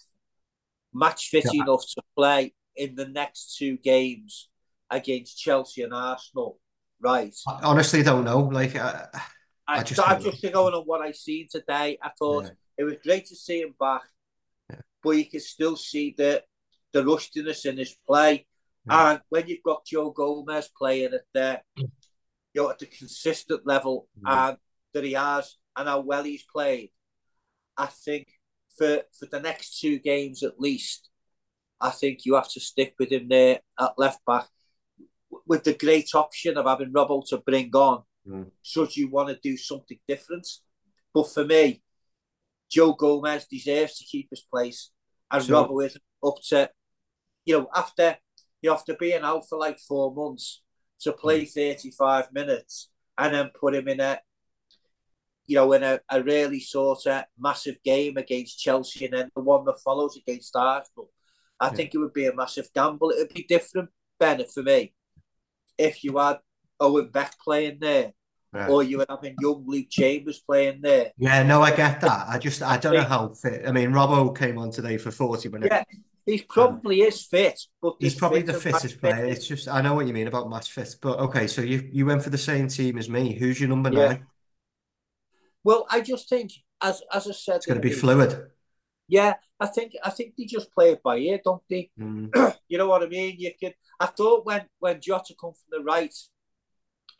[0.92, 1.62] match fit Yeah.
[1.62, 4.48] enough to play in the next two games
[4.90, 6.58] against Chelsea and Arsenal.
[7.00, 7.34] Right.
[7.46, 8.40] I honestly don't know.
[8.40, 9.06] Like, uh,
[9.66, 11.98] I, I just I'm just going on what I seen today.
[12.02, 12.50] I thought Yeah.
[12.78, 14.02] it was great to see him back,
[14.70, 14.80] Yeah.
[15.02, 16.42] but you can still see the
[16.92, 18.46] the rustiness in his play.
[18.90, 21.88] And when you've got Joe Gomez playing at the you
[22.54, 24.56] know at the consistent level and
[24.94, 26.90] that he has and how well he's played,
[27.76, 28.28] I think
[28.78, 31.08] for for the next two games at least,
[31.80, 34.48] I think you have to stick with him there at left back
[35.46, 38.50] with the great option of having Robbo to bring on Mm.
[38.62, 40.46] should you want to do something different.
[41.14, 41.82] But for me,
[42.70, 44.90] Joe Gomez deserves to keep his place,
[45.30, 46.70] and So- Robbo isn't up to,
[47.46, 48.18] you know, after
[48.60, 50.62] you have after being out for like four months
[51.00, 54.20] to play thirty five minutes and then put him in a,
[55.48, 59.42] you know, in a, a really sort of massive game against Chelsea and then the
[59.42, 61.10] one that follows against Arsenal.
[61.58, 61.72] I Yeah.
[61.72, 63.10] think it would be a massive gamble.
[63.10, 63.88] It would be different,
[64.20, 64.92] Bennett, for me,
[65.78, 66.38] if you had
[66.78, 68.12] Owen Beck playing there
[68.54, 68.68] Yeah.
[68.68, 71.12] or you were having young Luke Chambers playing there.
[71.16, 72.26] Yeah, no, I get that.
[72.28, 73.66] I just, I don't know how fit.
[73.66, 75.70] I mean, Robbo came on today for 40 minutes.
[75.72, 75.84] Yeah,
[76.26, 79.16] he probably um, is fit, but He's probably the fittest player.
[79.16, 80.94] fit- It's just, I know what you mean about match fit.
[81.00, 83.32] But okay, so you you went for the same team as me.
[83.32, 84.08] Who's your number Yeah.
[84.08, 84.26] nine?
[85.64, 88.50] Well, I just think, as as I said, It's going to be fluid.
[89.08, 91.90] Yeah, I think I think they just play it by ear, don't they?
[91.98, 92.54] Mm.
[92.68, 93.36] You know what I mean?
[93.38, 93.72] You can.
[93.98, 96.14] I thought when when Jota come from the right,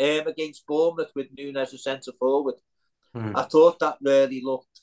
[0.00, 2.56] um, against Bournemouth with Nunez as a centre forward,
[3.16, 3.32] Mm.
[3.34, 4.82] I thought that really looked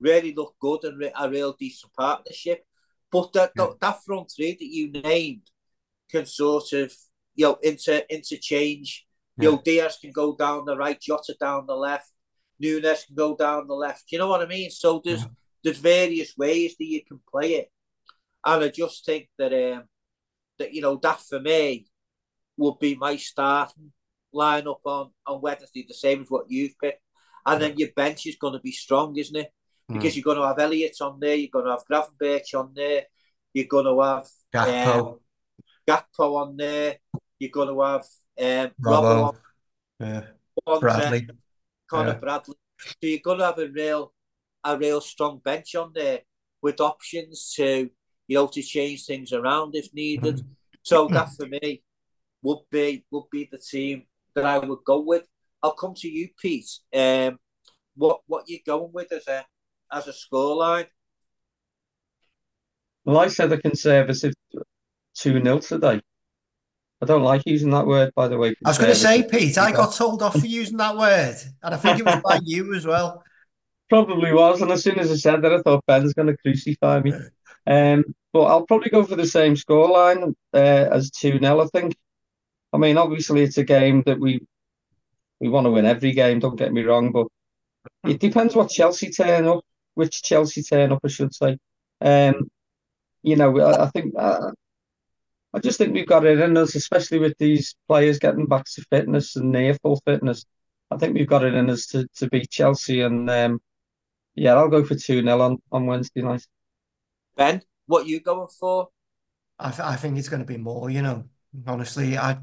[0.00, 2.64] really looked good and re- a real decent partnership.
[3.12, 3.66] But that Yeah.
[3.66, 5.50] that, that front three that you named
[6.10, 6.94] can sort of
[7.34, 9.06] you know inter interchange.
[9.38, 12.10] You know, Diaz can go down the right, Jota down the left,
[12.58, 14.10] Nunez can go down the left.
[14.12, 14.70] You know what I mean?
[14.70, 15.28] So there's Yeah.
[15.64, 17.72] there's various ways that you can play it,
[18.44, 19.84] and I just think that um
[20.58, 21.86] that you know that for me
[22.56, 23.92] would be my starting
[24.34, 27.02] lineup on on Wednesday, the same as what you've picked,
[27.44, 29.50] and then your bench is going to be strong, isn't it?
[29.88, 30.16] Because Mm.
[30.16, 33.04] you're going to have Elliott on there, you're going to have Gravenberch on there,
[33.54, 35.20] you're going to have Gakpo,
[35.88, 36.98] Gakpo on there,
[37.38, 38.04] you're going to have
[38.38, 39.38] um, Robbo Robbo, on
[40.00, 40.22] yeah,
[40.80, 41.20] Bradley.
[41.26, 41.36] there,
[41.88, 42.18] Conor Yeah.
[42.18, 42.56] Bradley.
[42.80, 44.12] So you're going to have a real,
[44.64, 46.20] a real strong bench on there
[46.62, 47.90] with options to,
[48.28, 50.36] you know, to change things around if needed.
[50.36, 50.52] Mm-hmm.
[50.82, 51.82] So that for me
[52.42, 55.26] would be would be the team that I would go with.
[55.62, 56.70] I'll come to you, Pete.
[56.94, 57.38] Um,
[57.96, 59.44] what what you going with as a
[59.92, 60.86] as a scoreline?
[63.04, 64.34] Well, I said a conservative
[65.14, 66.00] 2 0 today.
[67.02, 68.54] I don't like using that word, by the way.
[68.64, 69.22] I was going to say.
[69.22, 72.40] Pete, I got told off for using that word, and I think it was by
[72.42, 73.22] you as well.
[73.88, 77.00] Probably was, and as soon as I said that, I thought Ben's going to crucify
[77.00, 77.12] me.
[77.68, 81.96] Um, but I'll probably go for the same scoreline uh, as 2 0, I think.
[82.72, 84.40] I mean, obviously, it's a game that we
[85.40, 87.26] we want to win every game, don't get me wrong, but
[88.04, 91.58] it depends what Chelsea turn up, which Chelsea turn up, I should say.
[92.00, 92.50] Um,
[93.22, 94.52] you know, I, I think uh,
[95.56, 98.84] I just think we've got it in us, especially with these players getting back to
[98.90, 100.44] fitness and near full fitness.
[100.90, 103.60] I think we've got it in us to, to beat Chelsea, and um,
[104.34, 106.46] yeah, I'll go for two 0 on on Wednesday night.
[107.36, 108.88] Ben, what are you going for?
[109.58, 111.24] I, th I think it's going to be more, you know.
[111.66, 112.38] Honestly, I,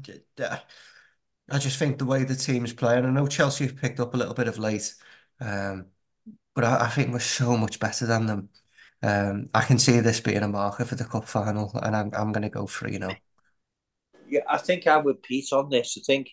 [1.48, 4.16] I just think the way the team's playing, I know Chelsea have picked up a
[4.16, 4.92] little bit of late,
[5.40, 5.86] um,
[6.54, 8.48] but I, I think we're so much better than them.
[9.04, 12.32] Um, I can see this being a marker for the cup final, and I'm I'm
[12.32, 13.14] going to go for you know.
[14.26, 15.98] Yeah, I think I'm with Pete on this.
[15.98, 16.30] I think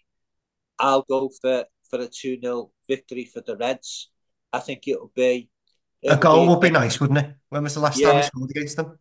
[0.80, 4.09] I'll go for for a two 0 victory for the Reds.
[4.53, 5.49] I think it'll be
[6.03, 7.36] a goal be would be nice, wouldn't it?
[7.49, 8.07] When was the last yeah.
[8.07, 8.97] time we scored against them?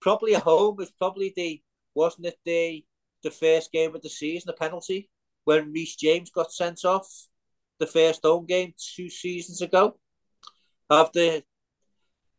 [0.00, 1.62] Probably a home It's probably the
[1.94, 2.84] wasn't it the
[3.22, 5.10] the first game of the season, a penalty
[5.44, 7.06] when Reece James got sent off
[7.78, 9.98] the first home game two seasons ago.
[10.90, 11.42] After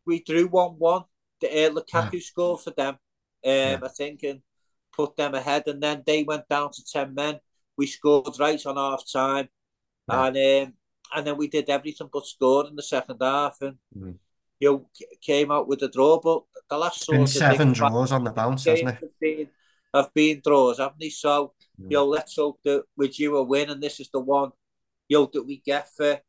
[0.06, 1.04] we drew one one,
[1.39, 2.20] the uh, Lukaku yeah.
[2.22, 2.99] scored for them, um,
[3.43, 3.80] yeah.
[3.84, 4.41] I think, and
[4.95, 7.39] put them ahead, and then they went down to ten men.
[7.78, 9.49] We scored right on half time,
[10.10, 10.26] yeah.
[10.26, 10.38] and
[10.68, 10.74] um,
[11.16, 14.16] and then we did everything but score in the second half, and mm.
[14.60, 14.89] you know
[15.22, 16.20] came out with a draw.
[16.20, 18.89] But the last sort seven draws on the bounce, hasn't
[19.22, 19.49] it?
[19.93, 21.10] Have been, draws, haven't they?
[21.10, 21.91] So mm.
[21.91, 24.52] you know, let's hope that with you a win, and this is the one
[25.10, 26.20] you know that we get for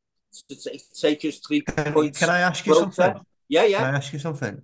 [0.48, 2.18] to take us three can, points.
[2.18, 3.20] Can I ask you something?
[3.52, 3.78] Yeah, yeah.
[3.80, 4.62] Can I ask you something?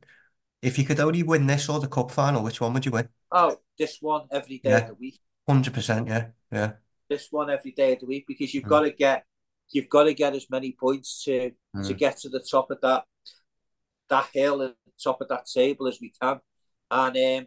[0.62, 3.10] If you could only win this or the cup final, which one would you win?
[3.30, 4.78] Oh, this one every day yeah.
[4.78, 5.20] of the week.
[5.46, 6.72] Hundred percent, yeah, yeah.
[7.10, 8.70] This one every day of the week because you've mm.
[8.70, 9.24] got to get
[9.70, 11.86] you've got to get as many points to mm.
[11.86, 13.04] to get to the top of that
[14.08, 14.72] that hill and
[15.04, 16.40] top of that table as we can.
[16.90, 17.46] And um,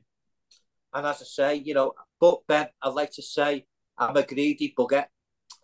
[0.93, 3.65] and as I say, you know, but Ben, I'd like to say
[3.97, 5.05] I'm a greedy bugger,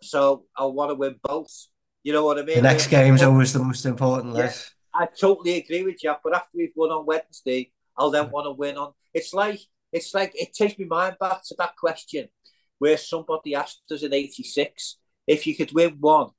[0.02, 1.68] so I want to win both.
[2.02, 2.56] You know what I mean?
[2.56, 4.52] The next game's always the most important, yeah,
[4.94, 6.14] I totally agree with you.
[6.22, 8.92] But after we've won on Wednesday, I'll then want to win on.
[9.14, 9.60] It's like
[9.92, 12.28] it's like it takes me mind back to that question
[12.78, 16.30] where somebody asked us in '86 if you could win one,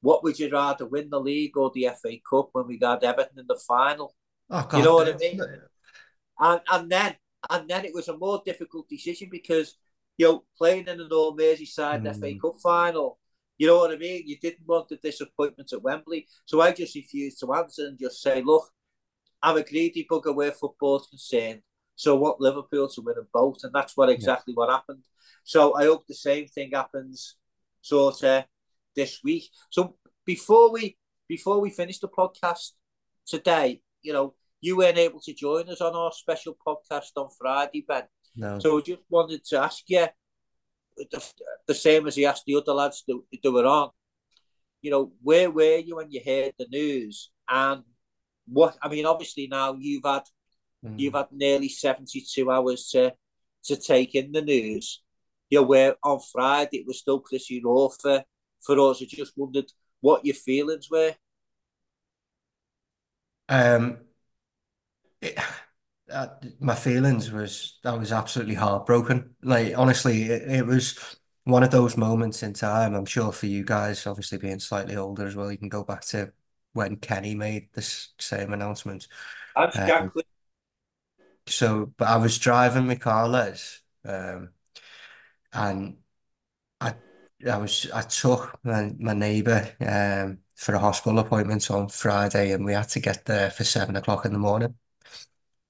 [0.00, 3.38] what would you rather win the league or the FA Cup when we got Everton
[3.38, 4.14] in the final?
[4.50, 5.40] Oh, God, you know what I mean?
[6.38, 7.16] And and then
[7.48, 9.76] and then it was a more difficult decision because
[10.18, 12.20] you know playing in an old Merseyside mm.
[12.20, 13.18] FA Cup final.
[13.58, 14.24] You know what I mean?
[14.26, 18.20] You didn't want the disappointment at Wembley, so I just refused to answer and just
[18.20, 18.68] say, "Look,
[19.44, 21.60] I'm a greedy bugger where football's concerned.
[21.96, 24.64] So I want Liverpool to win them both, and that's what exactly yeah.
[24.64, 25.04] what happened.
[25.44, 27.36] So I hope the same thing happens,
[27.82, 28.44] sort of
[28.96, 29.50] this week.
[29.70, 30.96] So before we
[31.28, 32.70] before we finish the podcast
[33.26, 37.84] today, you know, you weren't able to join us on our special podcast on Friday,
[37.86, 38.04] Ben.
[38.34, 38.58] No.
[38.58, 40.06] So I just wanted to ask you
[40.96, 41.32] the,
[41.66, 43.90] the same as he asked the other lads that, that were on.
[44.82, 47.30] You know, where were you when you heard the news?
[47.48, 47.82] And
[48.46, 50.22] what I mean, obviously now you've had
[50.84, 50.98] mm.
[50.98, 53.14] you've had nearly 72 hours to
[53.64, 55.02] to take in the news.
[55.50, 58.24] You know, where on Friday it was still pretty raw for
[58.62, 59.02] for us.
[59.02, 59.70] I just wondered
[60.00, 61.14] what your feelings were.
[63.48, 63.98] Um,
[65.20, 65.38] it,
[66.10, 66.28] uh,
[66.60, 69.34] my feelings was I was absolutely heartbroken.
[69.42, 72.94] Like honestly, it, it was one of those moments in time.
[72.94, 76.02] I'm sure for you guys, obviously being slightly older as well, you can go back
[76.06, 76.32] to
[76.72, 79.08] when Kenny made this same announcement.
[79.56, 80.22] Exactly.
[81.18, 84.50] Um, so, but I was driving my car, Les, um,
[85.52, 85.96] and
[86.80, 86.94] I
[87.50, 92.64] I was I took my, my neighbour um, for a hospital appointment on Friday, and
[92.64, 94.74] we had to get there for seven o'clock in the morning.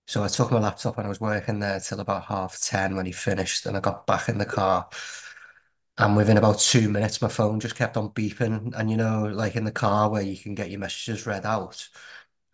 [0.07, 3.07] So I took my laptop and I was working there till about half ten when
[3.07, 4.89] he finished, and I got back in the car.
[5.97, 8.73] And within about two minutes, my phone just kept on beeping.
[8.77, 11.89] And you know, like in the car where you can get your messages read out.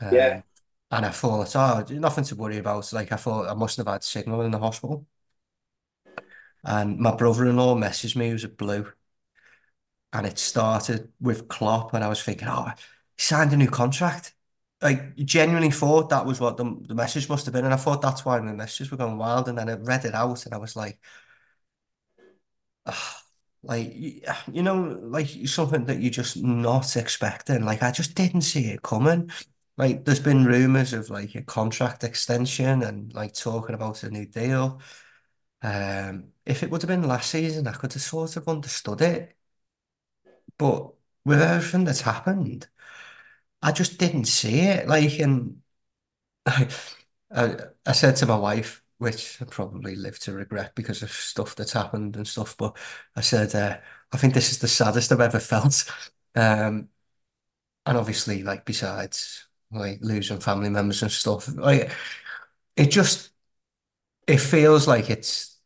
[0.00, 0.42] Um, yeah.
[0.90, 2.92] And I thought, oh, nothing to worry about.
[2.92, 5.06] Like I thought I mustn't have had signal in the hospital.
[6.64, 8.92] And my brother-in-law messaged me, he was a blue
[10.12, 12.66] and it started with Klopp, and I was thinking, oh,
[13.16, 14.34] he signed a new contract.
[14.82, 18.00] I genuinely thought that was what the, the message must have been, and I thought
[18.02, 19.48] that's why my messages were going wild.
[19.48, 20.98] And then I read it out, and I was like,
[22.86, 23.16] oh,
[23.62, 23.92] like
[24.52, 27.64] you know, like something that you're just not expecting.
[27.64, 29.30] Like I just didn't see it coming.
[29.76, 34.26] Like there's been rumors of like a contract extension and like talking about a new
[34.26, 34.80] deal.
[35.62, 39.36] Um, if it would have been last season, I could have sort of understood it.
[40.58, 40.92] But
[41.24, 42.68] with everything that's happened,
[43.62, 44.88] I just didn't see it.
[44.88, 45.62] Like, and
[46.46, 46.68] I,
[47.32, 47.56] I,
[47.86, 51.72] I said to my wife, which I probably live to regret because of stuff that's
[51.74, 52.76] happened and stuff, but
[53.16, 53.78] I said, uh,
[54.12, 55.90] I think this is the saddest I've ever felt.
[56.36, 56.88] Um,
[57.86, 61.48] and obviously, like, besides like losing family members and stuff.
[61.54, 61.90] Like
[62.76, 63.30] it just
[64.26, 65.58] it feels like it's.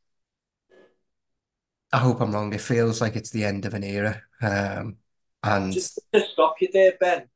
[1.93, 2.53] I hope I'm wrong.
[2.53, 4.23] It feels like it's the end of an era.
[4.43, 4.99] Um,
[5.43, 7.29] and Just to stop you there, Ben.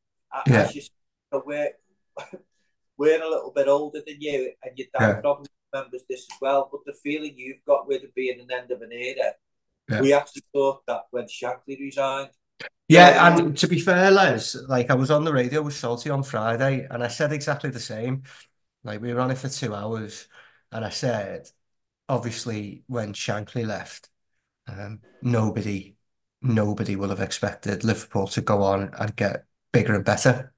[0.46, 0.62] Yeah.
[0.62, 1.70] As you said, we're,
[2.96, 5.20] we're a little bit older than you, and your dad Yeah.
[5.20, 6.68] probably remembers this as well.
[6.70, 9.34] But the feeling you've got with it being an end of an era,
[9.88, 10.00] Yeah.
[10.00, 12.30] we actually thought that when Shankly resigned.
[12.88, 16.22] Yeah, and to be fair, Les, like I was on the radio with Salty on
[16.22, 18.22] Friday and I said exactly the same.
[18.82, 20.26] Like we were on it for two hours
[20.72, 21.50] and I said,
[22.08, 24.08] obviously, when Shankly left,
[24.66, 25.96] um, nobody,
[26.40, 30.52] nobody will have expected Liverpool to go on and get bigger and better.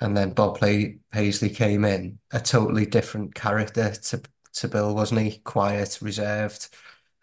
[0.00, 4.22] And then Bob Paisley came in, a totally different character to
[4.54, 5.38] to Bill, wasn't he?
[5.38, 6.68] Quiet, reserved,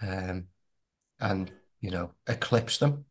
[0.01, 0.47] um,
[1.19, 1.51] and
[1.81, 3.05] you know, eclipsed them.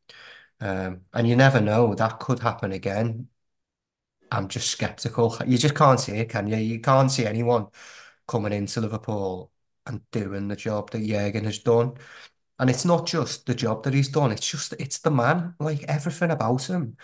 [0.61, 3.29] Um, and you never know, that could happen again.
[4.31, 5.37] I'm just skeptical.
[5.47, 6.57] You just can't see it, can you?
[6.57, 7.69] You can't see anyone
[8.27, 9.53] coming into Liverpool
[9.87, 11.95] and doing the job that Jurgen has done.
[12.59, 15.55] And it's not just the job that he's done, it's just it's the man.
[15.61, 16.97] Like everything about him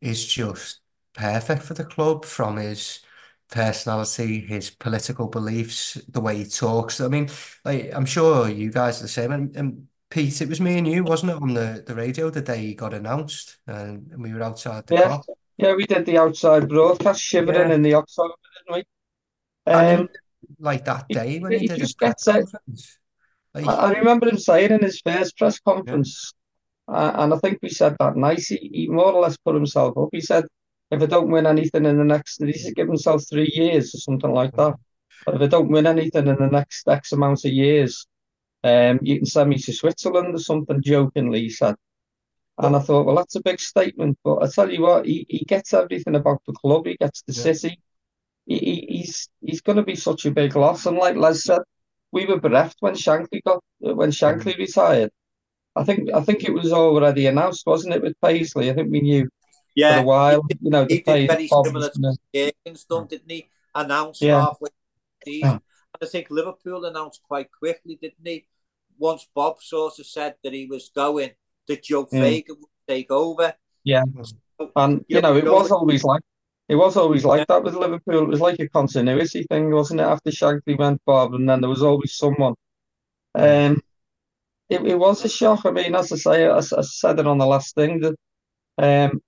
[0.00, 0.80] is just
[1.14, 3.00] perfect for the club from his
[3.50, 7.00] personality, his political beliefs, the way he talks.
[7.00, 7.28] I mean,
[7.64, 9.32] like I'm sure you guys are the same.
[9.32, 12.40] And, and Pete, it was me and you, wasn't it, on the, the radio the
[12.40, 15.18] day he got announced, and, we were outside the Yeah.
[15.58, 17.74] Yeah, we did the outside broadcast, shivering Yeah.
[17.74, 18.32] in the October,
[18.66, 18.84] didn't we?
[19.66, 20.08] And Um,
[20.58, 22.32] like that day when he he did his press gets it.
[22.32, 22.98] conference,
[23.54, 26.32] like, I remember him saying in his first press conference,
[26.90, 28.48] uh, and I think we said that nice.
[28.48, 30.08] He, he more or less put himself up.
[30.12, 30.44] He said,
[30.90, 33.98] "If I don't win anything in the next," he said, "Give himself three years or
[33.98, 34.74] something like that.
[35.24, 38.06] But if I don't win anything in the next X amount of years,
[38.64, 41.76] um, you can send me to Switzerland or something." Jokingly, he said.
[42.58, 44.18] And I thought, well, that's a big statement.
[44.22, 46.86] But I tell you what, he, he gets everything about the club.
[46.86, 47.52] He gets the Yeah.
[47.52, 47.80] city.
[48.46, 50.84] He, he, he's he's going to be such a big loss.
[50.86, 51.62] And like Les said,
[52.12, 55.10] we were bereft when Shankly got when Shankly retired.
[55.76, 58.70] I think I think it was already announced, wasn't it, with Paisley?
[58.70, 59.28] I think we knew
[59.78, 60.42] for a while.
[60.60, 61.90] You know, he did very similar
[62.88, 63.48] done, didn't he?
[63.74, 64.40] Announced Yeah.
[64.40, 64.70] halfway
[65.24, 65.60] season.
[66.00, 68.46] I think Liverpool announced quite quickly, didn't he?
[68.98, 71.30] Once Bob sort of said that he was going,
[71.66, 72.20] that Joe Yeah.
[72.20, 73.54] Fagan would take over.
[73.84, 74.04] Yeah.
[74.76, 76.22] And you Yeah, know, it was always like
[76.68, 78.22] it was always like that with Liverpool.
[78.22, 80.04] It was like a continuity thing, wasn't it?
[80.04, 82.54] After Shankly went Bob, and then there was always someone.
[83.34, 83.82] Um,
[84.70, 85.66] it, it was a shock.
[85.66, 88.16] I mean, as I say, I said it on the last thing that
[88.78, 89.22] um,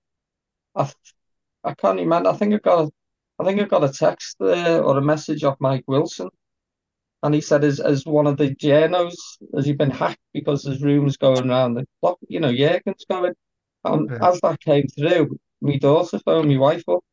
[0.75, 0.91] I
[1.63, 2.29] I can't remember.
[2.29, 2.91] I think I got a,
[3.39, 6.29] I think I got a text uh, or a message off Mike Wilson,
[7.23, 9.15] and he said, as as one of the journos,
[9.55, 12.19] has he been hacked because there's rumours going around the clock?
[12.29, 13.33] You know, Jurgen's going.
[13.85, 14.29] And Yeah.
[14.29, 17.03] as that came through, my daughter phoned my wife up,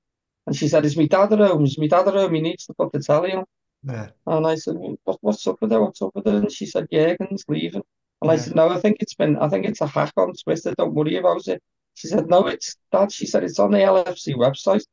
[0.46, 1.64] and she said, "Is my dad at home?
[1.64, 2.34] Is my dad at home?
[2.34, 3.44] He needs to put the telly on."
[3.82, 5.82] yeah, And I said, what, what's up with her?
[5.82, 6.36] What's up with her?
[6.38, 7.82] And she said, Jurgen's leaving.
[8.22, 10.74] And I said, no, I think it's been, I think it's a hack on Twitter.
[10.76, 11.62] Don't worry about it.
[11.94, 13.10] She said, no, it's that.
[13.12, 14.84] She said, it's on the LFC website.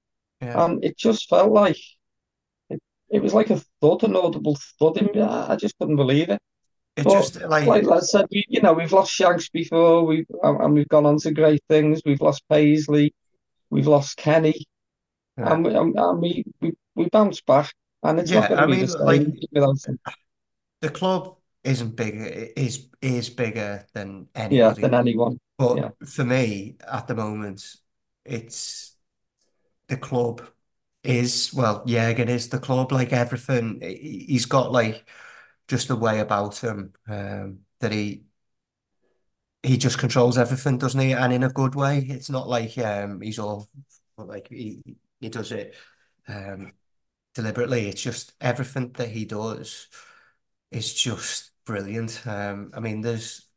[0.41, 0.63] yeah.
[0.65, 1.77] And it just felt like,
[2.69, 5.21] it, it was like a thud, an audible thud in me.
[5.21, 6.39] I, I just couldn't believe it.
[6.95, 10.25] It But just like Like Les said, we, you know, we've lost Shanks before, we've,
[10.41, 12.01] and we've gone on to great things.
[12.05, 13.13] We've lost Paisley,
[13.69, 14.65] we've lost Kenny,
[15.37, 15.53] Yeah.
[15.53, 17.73] and, we, and, and we, we, we bounced back.
[18.03, 19.99] And it's Yeah, not going I to be mean, the same like- without him.
[20.81, 21.36] the club
[21.67, 24.81] isn't bigger is is bigger than anybody.
[24.81, 25.39] Yeah, than anyone.
[25.57, 25.89] But yeah.
[26.05, 27.75] for me, at the moment,
[28.23, 28.95] it's
[29.89, 30.41] the club
[31.03, 32.91] is well, Jurgen is the club.
[32.91, 35.07] Like everything, he- he's got like
[35.67, 38.23] just a way about him um, that he
[39.61, 41.11] he just controls everything, doesn't he?
[41.11, 41.99] And in a good way.
[42.09, 43.67] It's not like um, he's all
[44.17, 44.81] like he
[45.19, 45.75] he does it
[46.29, 46.71] um,
[47.35, 47.89] deliberately.
[47.89, 49.89] It's just everything that he does
[50.71, 52.25] is just brilliant.
[52.27, 53.47] Um, I mean, there's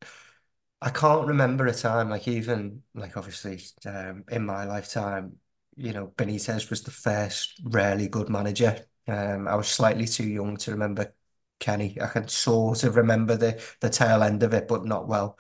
[0.83, 5.39] I can't remember a time like even like obviously um, in my lifetime,
[5.77, 8.87] you know, Benitez was the first really good manager.
[9.09, 11.15] Um, I was slightly too young to remember
[11.61, 11.99] Kenny.
[12.01, 15.39] I can sort of remember the the tail end of it, but not well.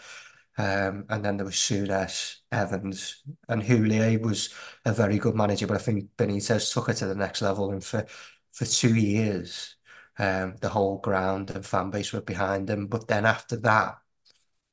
[0.59, 4.55] Um, and then there was Souness, Evans, and Houllier was
[4.85, 7.71] a very good manager, but I think Benitez took it to the next level.
[7.73, 8.07] And for
[8.53, 9.77] for two years,
[10.21, 12.87] um, the whole ground and fan base were behind him.
[12.87, 13.99] But then after that,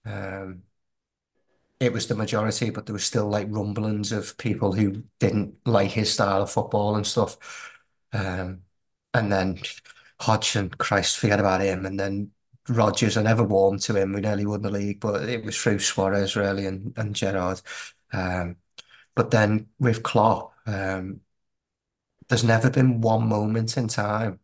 [0.06, 0.64] um,
[1.80, 5.92] it was the majority, but there was still like rumblings of people who didn't like
[5.92, 7.38] his style of football and stuff.
[8.14, 8.64] Um,
[9.14, 9.60] and then
[10.20, 11.86] Hodgson, Christ, forget about him.
[11.86, 12.32] And then
[12.68, 14.14] Rodgers, I never warmed to him.
[14.14, 17.62] We nearly won the league, but it was through Suarez really and, and Gerrard.
[18.12, 18.58] Um,
[19.16, 21.22] but then with Klopp, um,
[22.30, 24.40] there's never been one moment in time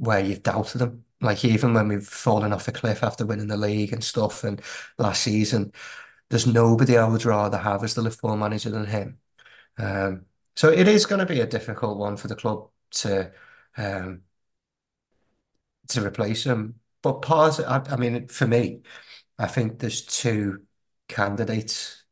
[0.00, 1.04] where you've doubted them.
[1.20, 4.62] Like even when we've fallen off a cliff after winning the league and stuff, and
[4.98, 5.72] last season,
[6.30, 9.18] there's nobody I would rather have as the Liverpool manager than him.
[9.78, 10.24] Um,
[10.56, 13.32] so it is going to be a difficult one for the club to
[13.76, 14.22] um,
[15.88, 16.80] to replace him.
[17.02, 18.82] But part, I, I mean, for me,
[19.38, 20.62] I think there's two
[21.08, 22.04] candidates,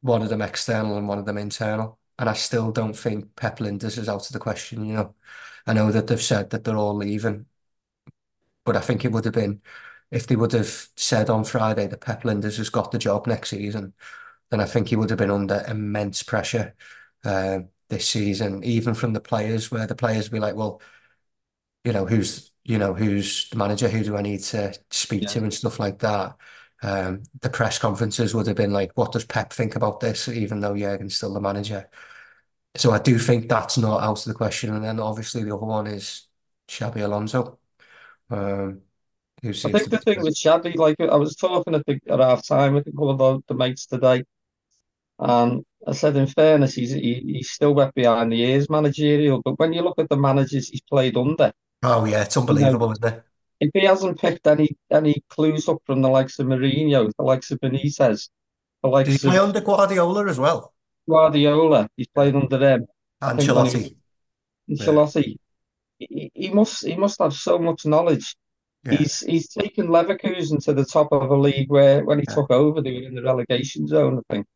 [0.00, 1.98] one of them external and one of them internal.
[2.18, 5.14] And I still don't think Pep Lijnders is out of the question, you know.
[5.66, 7.46] I know that they've said that they're all leaving,
[8.64, 9.62] but I think it would have been
[10.10, 13.50] if they would have said on Friday that Pep Lijnders has got the job next
[13.50, 13.94] season,
[14.50, 16.74] then I think he would have been under immense pressure
[17.24, 20.80] uh, this season, even from the players, where the players be like, well,
[21.84, 23.88] you know, who's you know who's the manager?
[23.88, 25.28] Who do I need to speak Yeah.
[25.28, 26.36] to and stuff like that.
[26.82, 30.28] Um, the press conferences would have been like, what does Pep think about this?
[30.28, 31.88] Even though Jurgen's still the manager.
[32.76, 34.74] So I do think that's not out of the question.
[34.74, 36.28] And then obviously the other one is
[36.68, 37.58] Xabi Alonso,
[38.30, 38.82] um,
[39.42, 42.46] who I think the thing with Shabby, like I was talking at the at half
[42.46, 44.24] time with a couple of the, the mates today,
[45.18, 49.42] and I said, in fairness, he's he, he's still wet behind the ears managerial.
[49.44, 51.52] But when you look at the managers he's played under,
[51.82, 53.24] Oh yeah, it's you know, unbelievable, isn't it?
[53.60, 57.50] if he hasn't picked any any clues up from the likes of Mourinho, the likes
[57.52, 58.30] of Benitez,
[58.82, 60.72] the Did he likes play of under Guardiola as well?
[61.10, 62.86] Guardiola, he's played under them.
[63.20, 63.96] I think when he Ancelotti.
[64.66, 65.36] Yeah, Ancelotti,
[65.98, 68.36] he, he must he must have so much knowledge.
[68.84, 72.34] yeah, He's he's taken Leverkusen to the top of a league where when he yeah.
[72.34, 74.46] took over they were in the relegation zone, I think.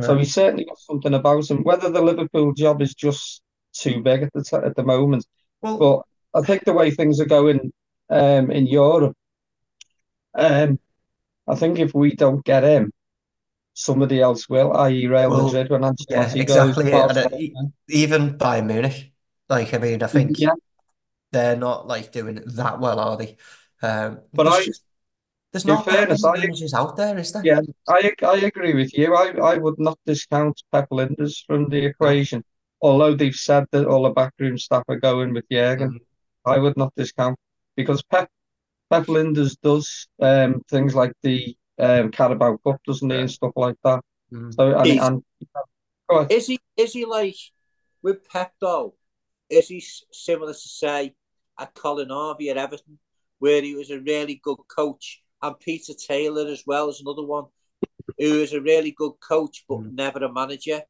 [0.00, 0.18] So yeah.
[0.20, 1.64] he's certainly got something about him.
[1.64, 3.42] Whether the Liverpool job is just
[3.72, 5.26] too big at the t at the moment,
[5.60, 7.72] Well, but I think the way things are going
[8.10, 9.16] um, in Europe,
[10.34, 10.78] um,
[11.46, 12.92] I think if we don't get him,
[13.78, 15.06] somebody else will, i.e.
[15.06, 16.92] Real well, Madrid when yeah, Ancelotti goes, exactly.
[16.94, 17.14] Uh,
[17.88, 19.12] even Bayern Munich,
[19.48, 20.54] like I mean, I think Yeah,
[21.32, 23.38] they're not like doing that well, are they?
[23.82, 24.84] Um, but there's I, just
[25.52, 27.50] there's not fairness, many I managers out there, is there?
[27.50, 29.14] yeah, I I agree with you.
[29.14, 32.42] I I would not discount Pep Lijnders from the equation,
[32.80, 35.90] although they've said that all the backroom staff are going with Jurgen.
[35.90, 35.98] Mhm.
[36.44, 37.38] I would not discount
[37.76, 38.30] because Pep
[38.90, 43.20] Pep Lijnders does um things like the um Carabao Cup, doesn't he, Yeah.
[43.22, 44.00] and stuff like that.
[44.32, 44.54] Mhm.
[44.54, 45.24] So and He's, and
[46.08, 47.36] go is he is he like
[48.02, 48.94] with Pep though?
[49.48, 49.80] Is he
[50.12, 51.14] similar to say
[51.58, 52.98] a Colin Harvey at Everton,
[53.38, 57.46] where he was a really good coach, and Peter Taylor as well as another one
[58.18, 59.92] who is a really good coach but Mhm.
[59.92, 60.82] never a manager.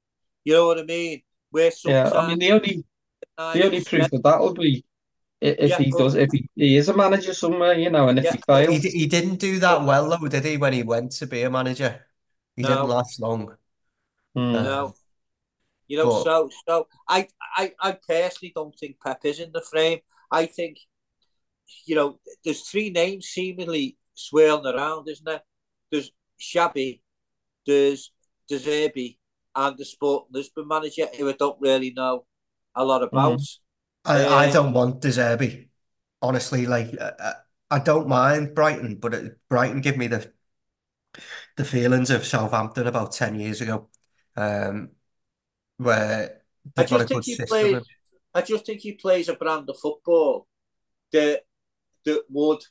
[0.44, 1.22] You know what I mean?
[1.50, 2.84] Where Yeah, I mean the only
[3.36, 4.87] the only proof of that would be i-
[5.40, 8.24] if yeah, he does if he, he is a manager somewhere, you know, and if
[8.24, 10.56] yeah, he but, He fails, he didn't do that well though, did he?
[10.56, 12.04] When he went to be a manager,
[12.56, 13.56] he didn't last long.
[14.34, 14.40] hmm.
[14.54, 14.94] Um, no.
[15.88, 19.62] You know, but so so I, I I personally don't think Pep is in the
[19.62, 20.00] frame.
[20.30, 20.78] I think
[21.86, 25.42] you know there's three names seemingly swirling around, isn't there?
[25.90, 26.10] There's
[26.40, 27.00] Xabi,
[27.66, 28.12] there's
[28.48, 29.18] De Zerbi,
[29.54, 32.26] and the Sporting Lisbon manager who I don't really know
[32.74, 33.40] a lot about.
[33.40, 33.58] Mhm.
[34.08, 35.68] I I Um, don't want De Zerbi.
[36.22, 37.34] Honestly, like uh, uh,
[37.70, 40.32] I don't mind Brighton, but it, Brighton give me the
[41.56, 43.88] the feelings of Southampton about 10 years ago,
[44.36, 44.90] um,
[45.78, 46.42] where
[46.76, 47.74] I they've got a just think he plays.
[47.74, 47.86] And,
[48.34, 50.46] I just think he plays a brand of football
[51.12, 51.44] that
[52.04, 52.62] that would,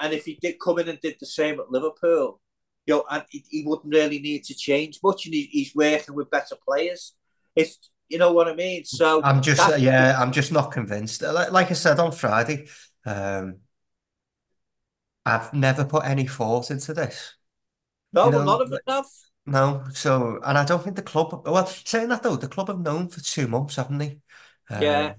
[0.00, 2.40] and if he did come in and did the same at Liverpool,
[2.86, 6.14] you know, and he, he wouldn't really need to change much, and he, he's working
[6.14, 7.14] with better players.
[7.56, 8.84] It's you know what I mean.
[8.84, 11.22] So I'm just, yeah, I'm just not convinced.
[11.22, 12.68] Like, like I said on Friday,
[13.04, 13.58] um,
[15.26, 17.34] I've never put any thought into this.
[18.12, 19.06] no, You know, none of it have.
[19.46, 19.84] no.
[19.94, 23.08] So, and I don't think the club, well, saying that though, the club have known
[23.08, 24.20] for two months, haven't they?
[24.78, 25.16] Yeah, Um,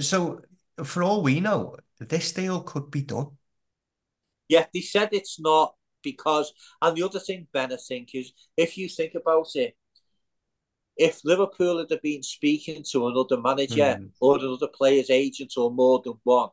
[0.00, 0.42] so
[0.84, 3.36] for all we know, this deal could be done.
[4.48, 4.66] yeah.
[4.72, 6.52] They said it's not because,
[6.82, 9.76] and the other thing, Ben, I think is if you think about it,
[11.00, 14.10] if Liverpool had been speaking to another manager Mm.
[14.20, 16.50] or another player's agent or more than one,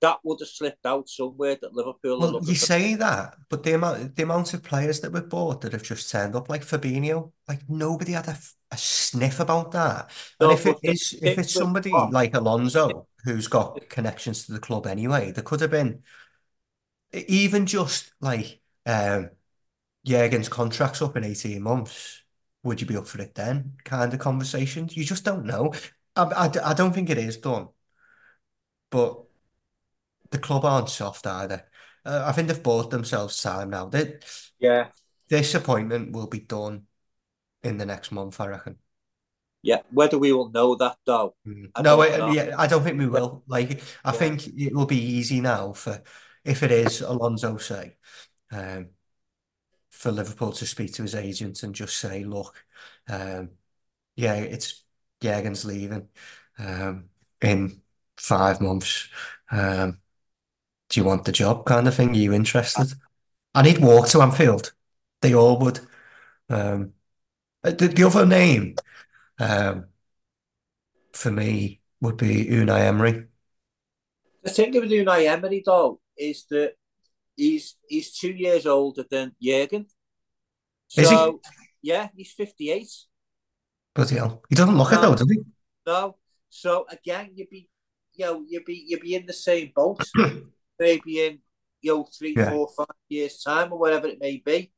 [0.00, 4.16] that would have slipped out somewhere that Liverpool Well, you say that, but the amount
[4.16, 7.68] the amount of players that were bought that have just turned up, like Fabinho, like
[7.68, 10.10] nobody had a sniff about that.
[10.40, 14.86] And if it is if it's somebody like Alonso who's got connections to the club
[14.86, 16.02] anyway, there could have been
[17.12, 19.30] even just like um
[20.06, 22.21] Jurgen's contract's up in 18 months.
[22.64, 23.74] Would you be up for it then?
[23.84, 24.96] Kind of conversations.
[24.96, 25.72] You just don't know.
[26.14, 27.68] I, I, I don't think it is done,
[28.90, 29.22] but
[30.30, 31.64] the club aren't soft either.
[32.04, 33.86] Uh, I think they've bought themselves time now.
[33.86, 34.18] They,
[34.58, 34.88] yeah.
[35.28, 36.86] this appointment will be done
[37.62, 38.76] in the next month, I reckon.
[39.62, 41.36] Yeah, whether we will know that though.
[41.76, 43.44] I no, I, yeah, I don't think we will.
[43.46, 44.18] Like, I yeah.
[44.18, 46.02] think it will be easy now for
[46.44, 47.94] if it is Alonso say,
[48.50, 48.88] um,
[50.02, 52.64] for Liverpool to speak to his agent and just say, look,
[53.08, 53.50] um,
[54.16, 54.82] yeah, it's
[55.20, 56.08] Jurgen's leaving
[56.58, 57.04] um,
[57.40, 57.80] in
[58.16, 59.08] five months.
[59.52, 60.00] Um,
[60.88, 62.10] do you want the job kind of thing?
[62.10, 62.94] Are you interested?
[63.54, 64.72] And he'd walk to Anfield.
[65.20, 65.78] They all would.
[66.50, 66.94] Um,
[67.62, 68.74] the, the other name
[69.38, 69.84] um,
[71.12, 73.26] for me would be Unai Emery.
[74.42, 76.74] The thing with Unai Emery, though, is that
[77.36, 79.86] he's he's two years older than Jurgen.
[80.88, 81.90] So, is he?
[81.90, 82.86] Yeah, he's 58.
[83.94, 84.42] Bloody hell.
[84.48, 85.38] He doesn't look no, it though, does he?
[85.86, 86.16] No.
[86.48, 87.68] So again, you'd be
[88.14, 90.02] you know, you'd be you'd be in the same boat.
[90.78, 91.38] maybe in
[91.82, 92.50] you know, three, yeah.
[92.50, 94.72] four, five years time or whatever it may be.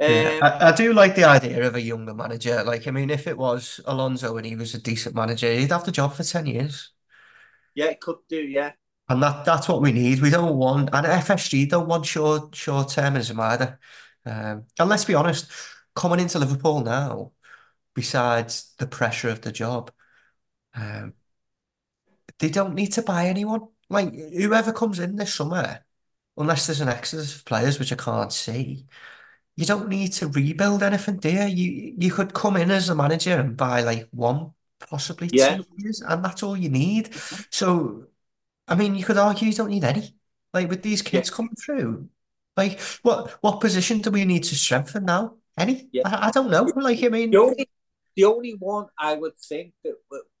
[0.00, 2.64] Um, yeah, I, I, do like the idea of a younger manager.
[2.64, 5.84] Like, I mean, if it was Alonso and he was a decent manager, he'd have
[5.84, 6.90] the job for 10 years.
[7.74, 8.72] Yeah, it could do, yeah.
[9.08, 10.20] And that that's what we need.
[10.22, 13.78] We don't want, and FSG don't want short short termism either.
[14.24, 15.50] Um, and let's be honest,
[15.94, 17.32] coming into Liverpool now,
[17.94, 19.90] besides the pressure of the job,
[20.74, 21.14] um,
[22.38, 23.68] they don't need to buy anyone.
[23.90, 25.84] Like whoever comes in this summer,
[26.36, 28.86] unless there's an exodus of players, which I can't see,
[29.56, 31.44] you don't need to rebuild anything, you?
[31.44, 34.52] You you could come in as a manager and buy like one,
[34.88, 35.56] possibly yeah.
[35.56, 37.14] two years, and that's all you need.
[37.50, 38.06] So,
[38.66, 40.14] I mean, you could argue you don't need any.
[40.52, 41.36] Like with these kids yeah.
[41.36, 42.08] coming through,
[42.56, 45.34] like what what position do we need to strengthen now?
[45.58, 45.88] Any?
[45.92, 46.02] Yeah.
[46.06, 46.62] I, I don't know.
[46.76, 47.68] Like I mean, the only,
[48.14, 49.94] the only one I would think that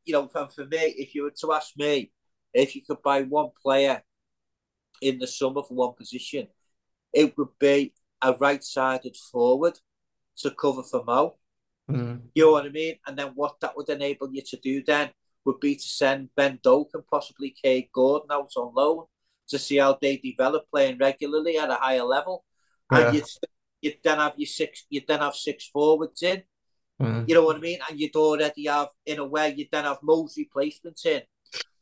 [0.04, 2.12] you know, for me, if you were to ask me,
[2.52, 4.02] if you could buy one player
[5.02, 6.46] in the summer for one position,
[7.12, 7.92] it would be
[8.22, 9.78] a right-sided forward
[10.38, 11.36] to cover for Mo.
[11.90, 12.22] Mm.
[12.34, 12.94] You know what I mean?
[13.06, 15.10] And then what that would enable you to do then
[15.44, 19.04] would be to send Ben Doak and possibly Kaide Gordon out on loan
[19.48, 22.44] to see how they develop playing regularly at a higher level.
[22.92, 23.08] Yeah.
[23.08, 23.24] And you'd,
[23.82, 26.42] you'd then have your six you'd then have six forwards in.
[27.00, 27.28] Mm.
[27.28, 27.78] You know what I mean?
[27.88, 31.22] And you'd already have in a way you'd then have most replacements in.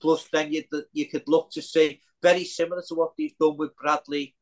[0.00, 3.76] Plus then you you could look to see very similar to what they've done with
[3.76, 4.34] Bradley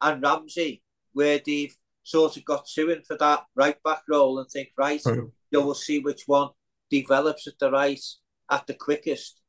[0.00, 4.48] and Ramsey, where they've sort of got two in for that right back role and
[4.48, 5.16] think, right, mm.
[5.16, 6.50] you know, we'll see which one
[6.90, 8.00] develops at the right
[8.50, 9.40] at the quickest,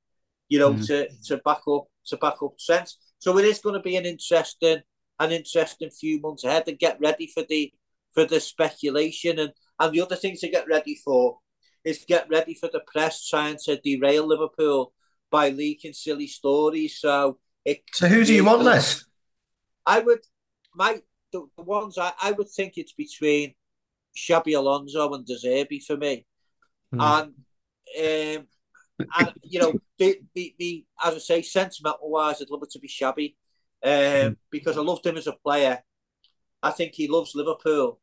[0.49, 0.85] you know, mm.
[0.87, 2.97] to, to back up to back up sense.
[3.19, 4.81] So it is going to be an interesting
[5.19, 7.71] an interesting few months ahead and get ready for the
[8.13, 11.37] for the speculation and and the other thing to get ready for
[11.83, 14.93] is get ready for the press trying to derail Liverpool
[15.31, 16.99] by leaking silly stories.
[16.99, 19.05] So it, so who do you want less?
[19.85, 20.19] I would
[20.75, 21.01] my
[21.31, 23.53] the, the ones I, I would think it's between
[24.17, 26.25] Xabi Alonso and De Zerbi for me,
[26.93, 27.01] mm.
[27.01, 28.47] and um,
[29.17, 32.79] and you know the, the the as I say sentimental wise, I'd love it to
[32.79, 33.35] be Xabi
[33.83, 34.37] um, mm.
[34.49, 35.83] because I loved him as a player.
[36.63, 37.99] I think he loves Liverpool,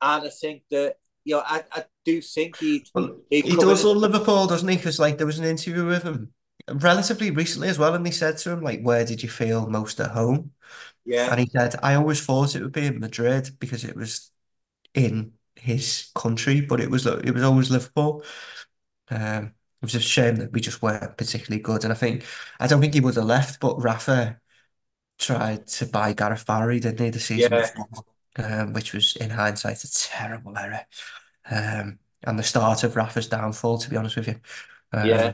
[0.00, 3.84] and I think that you know I, I do think he'd, well, he'd he does
[3.84, 4.76] love Liverpool, doesn't he?
[4.76, 6.32] Because like there was an interview with him
[6.68, 10.00] relatively recently as well, and they said to him like, "Where did you feel most
[10.00, 10.52] at home?"
[11.04, 14.30] Yeah, and he said, "I always thought it would be in Madrid because it was
[14.94, 18.22] in his country, but it was it was always Liverpool."
[19.08, 22.24] Um, it was a shame that we just weren't particularly good, and I think
[22.58, 24.38] I don't think he would have left, but Rafa
[25.18, 27.60] tried to buy Gareth Barry, didn't he, the season yeah.
[27.60, 28.04] before,
[28.36, 30.80] um, which was in hindsight a terrible error,
[31.50, 34.40] um, and the start of Rafa's downfall, to be honest with you.
[34.92, 35.32] Um, yeah.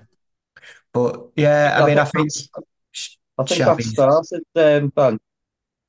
[0.92, 2.30] But yeah, I, I mean, I think
[3.38, 5.18] I think that started um, Ben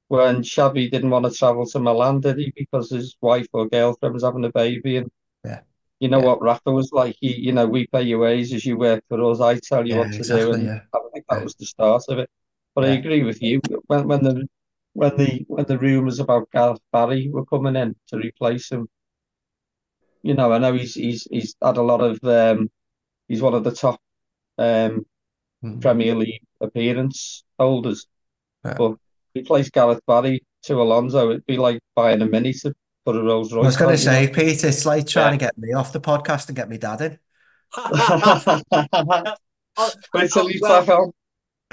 [0.09, 2.53] when Xabi didn't want to travel to Milan, did he?
[2.55, 5.16] Because his wife or girlfriend was having a baby, and yeah,
[5.99, 6.25] you know yeah.
[6.25, 7.15] what Rafa was like.
[7.19, 9.39] He, you know, we pay your wages, as you work for us.
[9.39, 10.79] I tell you yeah, what to exactly, do, and yeah.
[10.93, 12.29] I think that was the start of it.
[12.75, 14.47] But I agree with you when when the
[14.93, 18.87] when the when the rumours about Gareth Barry were coming in to replace him.
[20.21, 22.69] You know, I know he's he's he's had a lot of um,
[23.27, 23.99] he's one of the top
[24.57, 25.05] um,
[25.63, 25.81] mm.
[25.81, 28.07] Premier League appearance holders.
[28.63, 28.97] But
[29.33, 32.75] replace Gareth Barry to Alonso, it'd be like buying a mini to
[33.07, 33.63] put a Rolls Royce.
[33.63, 35.31] I was going to say, Pete, it's like trying yeah.
[35.31, 37.19] to get me off the podcast and get me dad in.
[40.13, 41.11] Wait till he's well, back on.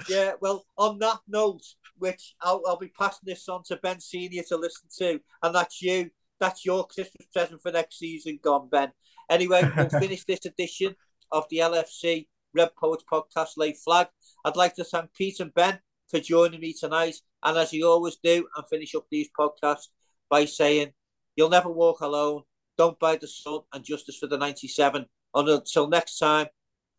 [0.08, 1.64] Yeah, well, on that note,
[1.98, 5.82] which I'll, I'll be passing this on to Ben Senior to listen to, and that's
[5.82, 6.10] you.
[6.38, 8.92] That's your Christmas present for next season, gone, Ben.
[9.28, 10.94] Anyway, we'll finish this edition
[11.32, 14.06] of the LFC Red Poets podcast Late Flag.
[14.44, 17.16] I'd like to thank Pete and Ben for joining me tonight.
[17.42, 19.88] And as you always do, and finish up these podcasts
[20.28, 20.92] by saying,
[21.36, 22.42] You'll never walk alone.
[22.76, 25.06] Don't buy the sun and justice for the 97.
[25.34, 26.46] Until next time,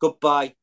[0.00, 0.54] goodbye.